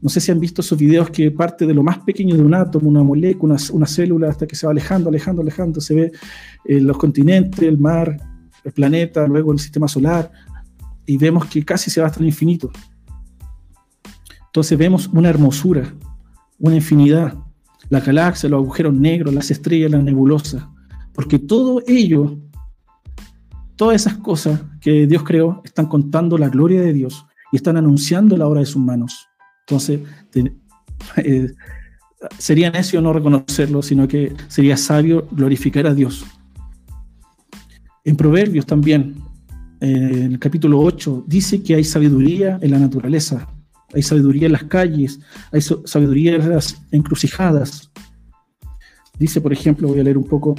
No 0.00 0.08
sé 0.08 0.18
si 0.18 0.32
han 0.32 0.40
visto 0.40 0.62
esos 0.62 0.78
videos 0.78 1.10
que 1.10 1.30
parte 1.30 1.66
de 1.66 1.74
lo 1.74 1.82
más 1.82 1.98
pequeño 1.98 2.34
de 2.34 2.42
un 2.42 2.54
átomo, 2.54 2.88
una 2.88 3.02
molécula, 3.02 3.56
una, 3.74 3.86
célula, 3.86 4.30
hasta 4.30 4.46
que 4.46 4.56
se 4.56 4.66
va 4.66 4.70
alejando, 4.72 5.10
alejando, 5.10 5.42
alejando. 5.42 5.82
Se 5.82 5.94
ve 5.94 6.12
eh, 6.64 6.80
los 6.80 6.96
continentes, 6.96 7.60
el 7.60 7.76
mar, 7.76 8.16
el 8.64 8.72
planeta, 8.72 9.26
luego 9.26 9.52
el 9.52 9.58
sistema 9.58 9.86
solar, 9.86 10.32
y 11.04 11.18
vemos 11.18 11.44
que 11.44 11.62
casi 11.62 11.90
se 11.90 12.00
va 12.00 12.06
hasta 12.06 12.20
el 12.20 12.26
infinito. 12.26 12.70
Entonces 14.46 14.78
vemos 14.78 15.08
una 15.08 15.28
hermosura, 15.28 15.94
una 16.58 16.76
infinidad, 16.76 17.34
la 17.90 18.00
galaxia, 18.00 18.48
los 18.48 18.62
agujeros 18.62 18.94
negros, 18.94 19.34
las 19.34 19.50
estrellas, 19.50 19.90
las 19.90 20.02
nebulosas, 20.02 20.64
porque 21.12 21.38
todo 21.38 21.82
ello, 21.86 22.38
todas 23.76 23.96
esas 23.96 24.18
cosas 24.18 24.60
que 24.80 25.06
Dios 25.06 25.22
creó, 25.22 25.62
están 25.64 25.86
contando 25.86 26.38
la 26.38 26.48
gloria 26.48 26.80
de 26.82 26.92
Dios 26.92 27.26
y 27.52 27.56
están 27.56 27.76
anunciando 27.76 28.36
la 28.36 28.46
obra 28.46 28.60
de 28.60 28.66
sus 28.66 28.82
manos. 28.82 29.28
Entonces, 29.66 30.00
eh, 31.16 31.52
sería 32.38 32.70
necio 32.70 33.00
no 33.00 33.12
reconocerlo, 33.12 33.82
sino 33.82 34.08
que 34.08 34.34
sería 34.48 34.76
sabio 34.76 35.26
glorificar 35.30 35.86
a 35.86 35.94
Dios. 35.94 36.24
En 38.04 38.16
Proverbios 38.16 38.66
también, 38.66 39.14
en 39.80 40.32
el 40.32 40.38
capítulo 40.38 40.80
8, 40.80 41.24
dice 41.26 41.62
que 41.62 41.74
hay 41.74 41.84
sabiduría 41.84 42.58
en 42.60 42.70
la 42.70 42.78
naturaleza, 42.78 43.48
hay 43.94 44.02
sabiduría 44.02 44.46
en 44.46 44.52
las 44.52 44.64
calles, 44.64 45.20
hay 45.52 45.60
sabiduría 45.60 46.34
en 46.34 46.50
las 46.50 46.82
encrucijadas. 46.90 47.90
Dice, 49.18 49.40
por 49.40 49.52
ejemplo, 49.52 49.88
voy 49.88 50.00
a 50.00 50.02
leer 50.02 50.18
un 50.18 50.24
poco. 50.24 50.54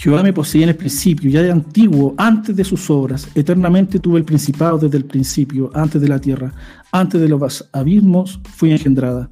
Jehová 0.00 0.22
me 0.22 0.32
poseía 0.32 0.62
en 0.62 0.68
el 0.68 0.76
principio, 0.76 1.28
ya 1.28 1.42
de 1.42 1.50
antiguo, 1.50 2.14
antes 2.16 2.54
de 2.54 2.62
sus 2.62 2.88
obras. 2.88 3.28
Eternamente 3.34 3.98
tuve 3.98 4.20
el 4.20 4.24
principado 4.24 4.78
desde 4.78 4.96
el 4.96 5.04
principio, 5.04 5.72
antes 5.74 6.00
de 6.00 6.06
la 6.06 6.20
tierra. 6.20 6.54
Antes 6.92 7.20
de 7.20 7.28
los 7.28 7.68
abismos 7.72 8.38
fui 8.44 8.70
engendrada. 8.70 9.28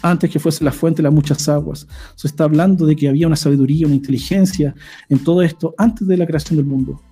Antes 0.00 0.30
que 0.30 0.38
fuese 0.38 0.64
la 0.64 0.72
fuente 0.72 0.98
de 0.98 1.02
las 1.02 1.12
muchas 1.12 1.46
aguas. 1.50 1.86
Se 2.14 2.28
está 2.28 2.44
hablando 2.44 2.86
de 2.86 2.96
que 2.96 3.10
había 3.10 3.26
una 3.26 3.36
sabiduría, 3.36 3.86
una 3.86 3.94
inteligencia 3.94 4.74
en 5.10 5.18
todo 5.18 5.42
esto 5.42 5.74
antes 5.76 6.08
de 6.08 6.16
la 6.16 6.26
creación 6.26 6.56
del 6.56 6.64
mundo. 6.64 7.02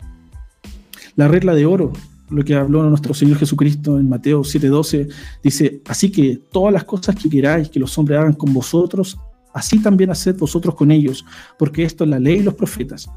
La 1.14 1.28
regla 1.28 1.54
de 1.54 1.66
oro 1.66 1.92
lo 2.30 2.42
que 2.42 2.54
habló 2.54 2.82
nuestro 2.88 3.12
Señor 3.12 3.36
Jesucristo 3.36 3.98
en 3.98 4.08
Mateo 4.08 4.42
7:12, 4.42 5.08
dice, 5.42 5.82
así 5.86 6.10
que 6.10 6.40
todas 6.50 6.72
las 6.72 6.84
cosas 6.84 7.14
que 7.16 7.28
queráis 7.28 7.68
que 7.68 7.78
los 7.78 7.96
hombres 7.98 8.18
hagan 8.18 8.32
con 8.32 8.52
vosotros, 8.52 9.18
así 9.54 9.80
también 9.80 10.10
haced 10.10 10.36
vosotros 10.36 10.74
con 10.74 10.90
ellos, 10.90 11.24
porque 11.58 11.84
esto 11.84 12.04
es 12.04 12.10
la 12.10 12.18
ley 12.18 12.40
y 12.40 12.42
los 12.42 12.54
profetas. 12.54 13.08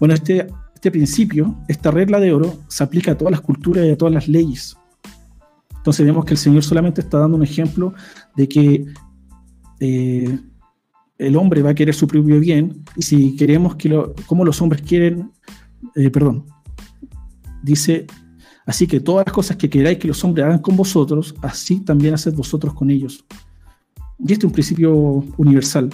Bueno, 0.00 0.14
este, 0.14 0.48
este 0.74 0.90
principio, 0.90 1.56
esta 1.68 1.90
regla 1.90 2.18
de 2.18 2.32
oro, 2.32 2.58
se 2.68 2.82
aplica 2.82 3.12
a 3.12 3.18
todas 3.18 3.32
las 3.32 3.40
culturas 3.40 3.86
y 3.86 3.90
a 3.90 3.96
todas 3.96 4.14
las 4.14 4.26
leyes. 4.26 4.76
Entonces 5.76 6.04
vemos 6.04 6.24
que 6.24 6.34
el 6.34 6.38
Señor 6.38 6.64
solamente 6.64 7.00
está 7.00 7.18
dando 7.18 7.36
un 7.36 7.42
ejemplo 7.42 7.94
de 8.36 8.48
que 8.48 8.86
eh, 9.80 10.38
el 11.18 11.36
hombre 11.36 11.62
va 11.62 11.70
a 11.70 11.74
querer 11.74 11.94
su 11.94 12.08
propio 12.08 12.40
bien, 12.40 12.84
y 12.96 13.02
si 13.02 13.36
queremos 13.36 13.76
que 13.76 13.88
lo, 13.88 14.14
como 14.26 14.44
los 14.44 14.60
hombres 14.60 14.82
quieren, 14.82 15.30
eh, 15.94 16.10
perdón, 16.10 16.46
dice 17.62 18.06
Así 18.68 18.86
que 18.86 19.00
todas 19.00 19.24
las 19.24 19.32
cosas 19.32 19.56
que 19.56 19.70
queráis 19.70 19.96
que 19.96 20.06
los 20.06 20.22
hombres 20.24 20.44
hagan 20.44 20.58
con 20.58 20.76
vosotros, 20.76 21.34
así 21.40 21.80
también 21.80 22.12
haced 22.12 22.34
vosotros 22.34 22.74
con 22.74 22.90
ellos. 22.90 23.24
Y 24.18 24.32
este 24.32 24.46
es 24.46 24.50
un 24.50 24.52
principio 24.52 24.94
universal. 25.36 25.90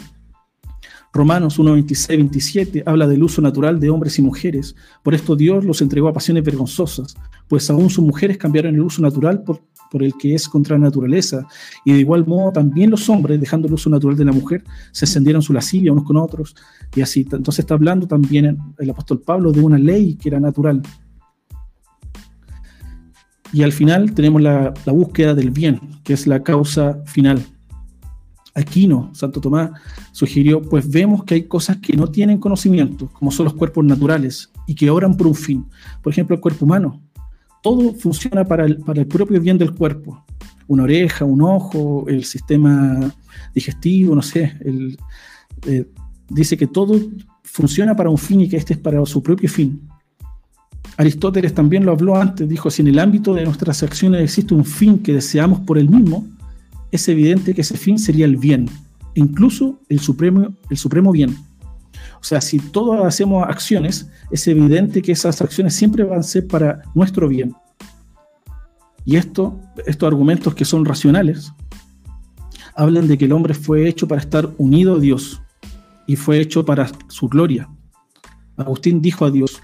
Romanos 1.12 1.58
1, 1.60 1.72
26, 1.74 2.18
27 2.18 2.82
habla 2.86 3.06
del 3.06 3.22
uso 3.22 3.40
natural 3.40 3.78
de 3.78 3.88
hombres 3.88 4.18
y 4.18 4.22
mujeres. 4.22 4.74
Por 5.02 5.14
esto 5.14 5.36
Dios 5.36 5.64
los 5.64 5.80
entregó 5.80 6.08
a 6.08 6.12
pasiones 6.12 6.42
vergonzosas, 6.42 7.14
pues 7.46 7.70
aún 7.70 7.88
sus 7.88 8.04
mujeres 8.04 8.36
cambiaron 8.36 8.74
el 8.74 8.80
uso 8.80 9.00
natural 9.00 9.44
por, 9.44 9.60
por 9.92 10.02
el 10.02 10.14
que 10.14 10.34
es 10.34 10.48
contra 10.48 10.76
la 10.76 10.86
naturaleza. 10.86 11.46
Y 11.84 11.92
de 11.92 12.00
igual 12.00 12.26
modo 12.26 12.50
también 12.50 12.90
los 12.90 13.08
hombres, 13.08 13.38
dejando 13.38 13.68
el 13.68 13.74
uso 13.74 13.88
natural 13.90 14.16
de 14.16 14.24
la 14.24 14.32
mujer, 14.32 14.64
se 14.90 15.04
encendieron 15.04 15.40
su 15.40 15.52
lascivia 15.52 15.92
unos 15.92 16.04
con 16.04 16.16
otros. 16.16 16.56
Y 16.96 17.00
así, 17.00 17.20
entonces 17.20 17.60
está 17.60 17.74
hablando 17.74 18.08
también 18.08 18.58
el 18.78 18.90
apóstol 18.90 19.20
Pablo 19.20 19.52
de 19.52 19.60
una 19.60 19.78
ley 19.78 20.16
que 20.16 20.30
era 20.30 20.40
natural. 20.40 20.82
Y 23.52 23.62
al 23.62 23.70
final 23.70 24.14
tenemos 24.14 24.42
la, 24.42 24.74
búsqueda 24.86 25.32
del 25.32 25.52
bien, 25.52 25.78
que 26.02 26.14
es 26.14 26.26
la 26.26 26.42
causa 26.42 27.00
final. 27.06 27.40
Aquino, 28.54 29.10
Santo 29.12 29.40
Tomás, 29.40 29.70
sugirió, 30.12 30.62
pues 30.62 30.88
vemos 30.88 31.24
que 31.24 31.34
hay 31.34 31.42
cosas 31.44 31.78
que 31.78 31.96
no 31.96 32.08
tienen 32.08 32.38
conocimiento, 32.38 33.08
como 33.12 33.30
son 33.30 33.44
los 33.44 33.54
cuerpos 33.54 33.84
naturales, 33.84 34.50
y 34.66 34.74
que 34.74 34.90
obran 34.90 35.16
por 35.16 35.26
un 35.26 35.34
fin. 35.34 35.66
Por 36.02 36.12
ejemplo, 36.12 36.36
el 36.36 36.40
cuerpo 36.40 36.64
humano. 36.64 37.02
Todo 37.62 37.94
funciona 37.94 38.44
para 38.44 38.64
el, 38.64 38.78
para 38.78 39.00
el 39.00 39.06
propio 39.06 39.40
bien 39.40 39.58
del 39.58 39.74
cuerpo. 39.74 40.24
Una 40.68 40.84
oreja, 40.84 41.24
un 41.24 41.42
ojo, 41.42 42.04
el 42.08 42.24
sistema 42.24 43.12
digestivo, 43.54 44.14
no 44.14 44.22
sé. 44.22 44.56
Eh, 45.66 45.86
dice 46.28 46.56
que 46.56 46.66
todo 46.66 47.00
funciona 47.42 47.96
para 47.96 48.10
un 48.10 48.18
fin 48.18 48.40
y 48.40 48.48
que 48.48 48.56
este 48.56 48.74
es 48.74 48.78
para 48.78 49.04
su 49.06 49.22
propio 49.22 49.48
fin. 49.48 49.88
Aristóteles 50.96 51.54
también 51.54 51.84
lo 51.84 51.92
habló 51.92 52.16
antes, 52.16 52.48
dijo, 52.48 52.70
si 52.70 52.82
en 52.82 52.88
el 52.88 52.98
ámbito 52.98 53.34
de 53.34 53.44
nuestras 53.44 53.82
acciones 53.82 54.22
existe 54.22 54.54
un 54.54 54.64
fin 54.64 54.98
que 54.98 55.12
deseamos 55.12 55.60
por 55.60 55.76
el 55.76 55.88
mismo, 55.88 56.24
es 56.94 57.08
evidente 57.08 57.54
que 57.54 57.62
ese 57.62 57.76
fin 57.76 57.98
sería 57.98 58.24
el 58.24 58.36
bien, 58.36 58.70
incluso 59.14 59.80
el 59.88 60.00
supremo, 60.00 60.54
el 60.70 60.76
supremo 60.76 61.10
bien. 61.10 61.36
O 62.20 62.24
sea, 62.24 62.40
si 62.40 62.58
todos 62.58 63.04
hacemos 63.04 63.44
acciones, 63.46 64.08
es 64.30 64.46
evidente 64.46 65.02
que 65.02 65.12
esas 65.12 65.42
acciones 65.42 65.74
siempre 65.74 66.04
van 66.04 66.20
a 66.20 66.22
ser 66.22 66.46
para 66.46 66.82
nuestro 66.94 67.28
bien. 67.28 67.54
Y 69.04 69.16
esto, 69.16 69.60
estos 69.86 70.06
argumentos 70.06 70.54
que 70.54 70.64
son 70.64 70.84
racionales, 70.84 71.52
hablan 72.76 73.08
de 73.08 73.18
que 73.18 73.24
el 73.24 73.32
hombre 73.32 73.54
fue 73.54 73.88
hecho 73.88 74.08
para 74.08 74.20
estar 74.20 74.50
unido 74.56 74.94
a 74.94 75.00
Dios 75.00 75.42
y 76.06 76.16
fue 76.16 76.38
hecho 76.40 76.64
para 76.64 76.90
su 77.08 77.28
gloria. 77.28 77.68
Agustín 78.56 79.02
dijo 79.02 79.24
a 79.24 79.30
Dios, 79.30 79.60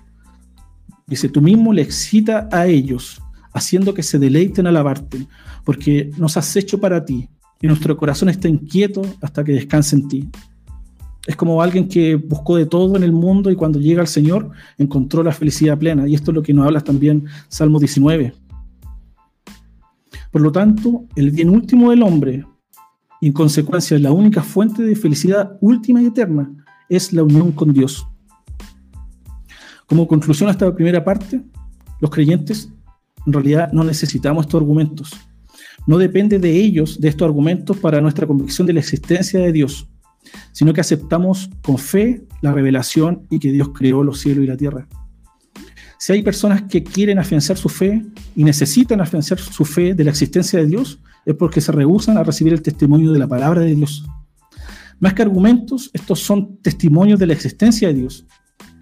Dice, 1.07 1.29
tú 1.29 1.41
mismo 1.41 1.73
le 1.73 1.83
excita 1.83 2.49
a 2.53 2.67
ellos, 2.67 3.21
haciendo 3.53 3.95
que 3.95 4.03
se 4.03 4.19
deleiten 4.19 4.67
alabarte, 4.67 5.27
porque 5.65 6.11
nos 6.17 6.37
has 6.37 6.55
hecho 6.57 6.81
para 6.81 7.05
ti, 7.05 7.29
y 7.61 7.67
nuestro 7.67 7.97
corazón 7.97 8.29
está 8.29 8.49
inquieto 8.49 9.03
hasta 9.21 9.45
que 9.45 9.53
descanse 9.53 9.97
en 9.97 10.09
ti. 10.09 10.31
Es 11.27 11.37
como 11.37 11.61
alguien 11.63 11.87
que 11.89 12.15
buscó 12.15 12.57
de 12.57 12.67
todo 12.67 12.97
en 12.97 13.03
el 13.03 13.13
mundo 13.13 13.51
y 13.51 13.57
cuando 13.57 13.79
llega 13.79 14.01
al 14.01 14.09
Señor 14.09 14.51
encontró 14.79 15.23
la 15.23 15.33
felicidad 15.33 15.79
plena. 15.79 16.09
Y 16.09 16.15
esto 16.15 16.31
es 16.31 16.35
lo 16.35 16.43
que 16.43 16.55
nos 16.55 16.67
habla 16.67 16.81
también 16.81 17.27
Salmo 17.49 17.79
19. 17.79 18.33
Por 20.33 20.41
lo 20.41 20.51
tanto, 20.51 21.05
el 21.17 21.31
bien 21.31 21.51
último 21.51 21.91
del 21.91 22.03
hombre, 22.03 22.47
y 23.21 23.27
en 23.27 23.33
consecuencia 23.35 23.99
la 23.99 24.13
única 24.13 24.43
fuente 24.43 24.83
de 24.83 24.97
felicidad 24.97 25.59
última 25.61 26.01
y 26.01 26.07
eterna, 26.07 26.51
es 26.89 27.13
la 27.13 27.23
unión 27.23 27.53
con 27.53 27.73
Dios. 27.73 28.07
Como 29.87 30.09
conclusión 30.09 30.49
a 30.49 30.53
esta 30.53 30.75
primera 30.75 31.05
parte, 31.05 31.43
los 32.01 32.11
creyentes 32.11 32.73
en 33.27 33.33
realidad 33.33 33.73
no 33.73 33.85
necesitamos 33.85 34.47
estos 34.47 34.61
argumentos, 34.61 35.11
no 35.87 35.99
depende 35.99 36.39
de 36.39 36.57
ellos, 36.57 37.01
de 37.01 37.09
estos 37.09 37.27
argumentos, 37.27 37.77
para 37.79 38.01
nuestra 38.01 38.27
convicción 38.27 38.67
de 38.67 38.75
la 38.75 38.81
existencia 38.81 39.41
de 39.41 39.53
Dios, 39.53 39.89
sino 40.53 40.73
que 40.73 40.81
aceptamos 40.81 41.51
con 41.63 41.79
fe 41.79 42.25
la 42.43 42.53
revelación 42.53 43.27
y 43.31 43.39
que 43.39 43.51
Dios 43.51 43.71
creó 43.75 44.03
los 44.05 44.21
cielos 44.21 44.45
y 44.45 44.49
la 44.49 44.57
tierra. 44.57 44.87
Si 45.99 46.13
hay 46.13 46.23
personas 46.23 46.63
que 46.63 46.83
quieren 46.83 47.19
afianzar 47.19 47.57
su 47.57 47.69
fe 47.69 48.03
y 48.35 48.45
necesitan 48.45 49.01
afianzar 49.01 49.39
su 49.39 49.65
fe 49.65 49.95
de 49.95 50.05
la 50.05 50.11
existencia 50.11 50.59
de 50.59 50.67
Dios, 50.67 51.01
es 51.27 51.35
porque 51.35 51.61
se 51.61 51.73
rehusan 51.73 52.17
a 52.17 52.25
recibir 52.25 52.53
el 52.53 52.63
testimonio 52.63 53.13
de 53.13 53.19
la 53.19 53.29
palabra 53.29 53.61
de 53.61 53.75
Dios. 53.75 54.05
Más 54.99 55.15
que 55.15 55.23
argumentos, 55.23 55.91
estos 55.93 56.21
son 56.21 56.57
testimonios 56.59 57.19
de 57.19 57.27
la 57.27 57.33
existencia 57.33 57.89
de 57.89 57.95
Dios 57.95 58.27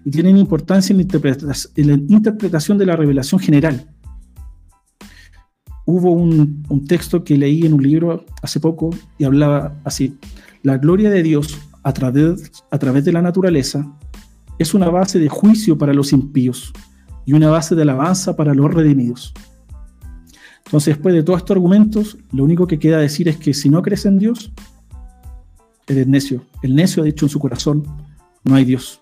y 0.05 0.11
tienen 0.11 0.37
importancia 0.37 0.93
en 0.95 1.87
la 1.87 1.93
interpretación 1.93 2.77
de 2.77 2.85
la 2.85 2.95
revelación 2.95 3.39
general. 3.39 3.85
Hubo 5.91 6.11
un, 6.11 6.85
texto 6.87 7.23
que 7.23 7.35
leí 7.35 7.65
en 7.65 7.73
un 7.73 7.81
libro 7.81 8.23
hace 8.43 8.59
poco 8.59 8.91
y 9.17 9.23
hablaba 9.23 9.75
así, 9.83 10.15
la 10.61 10.77
gloria 10.77 11.09
de 11.09 11.23
Dios 11.23 11.57
a 11.81 11.93
través, 11.93 12.51
a 12.69 12.77
través 12.77 13.05
de 13.05 13.11
la 13.11 13.23
naturaleza 13.23 13.91
es 14.59 14.75
una 14.75 14.89
base 14.89 15.17
de 15.17 15.29
juicio 15.29 15.79
para 15.79 15.95
los 15.95 16.13
impíos 16.13 16.71
y 17.25 17.33
una 17.33 17.49
base 17.49 17.73
de 17.73 17.81
alabanza 17.81 18.35
para 18.35 18.53
los 18.53 18.71
redimidos. 18.71 19.33
Entonces, 20.65 20.93
después 20.93 21.15
de 21.15 21.23
todos 21.23 21.39
estos 21.39 21.55
argumentos, 21.55 22.19
lo 22.33 22.43
único 22.43 22.67
que 22.67 22.77
queda 22.77 22.99
decir 22.99 23.27
es 23.27 23.37
que 23.37 23.55
si 23.55 23.71
no 23.71 23.81
crees 23.81 24.05
en 24.05 24.19
Dios, 24.19 24.51
eres 25.87 26.07
necio. 26.07 26.43
El 26.61 26.75
necio 26.75 27.01
ha 27.01 27.05
dicho 27.07 27.25
en 27.25 27.29
su 27.29 27.39
corazón, 27.39 27.83
no 28.43 28.53
hay 28.53 28.63
Dios. 28.63 29.01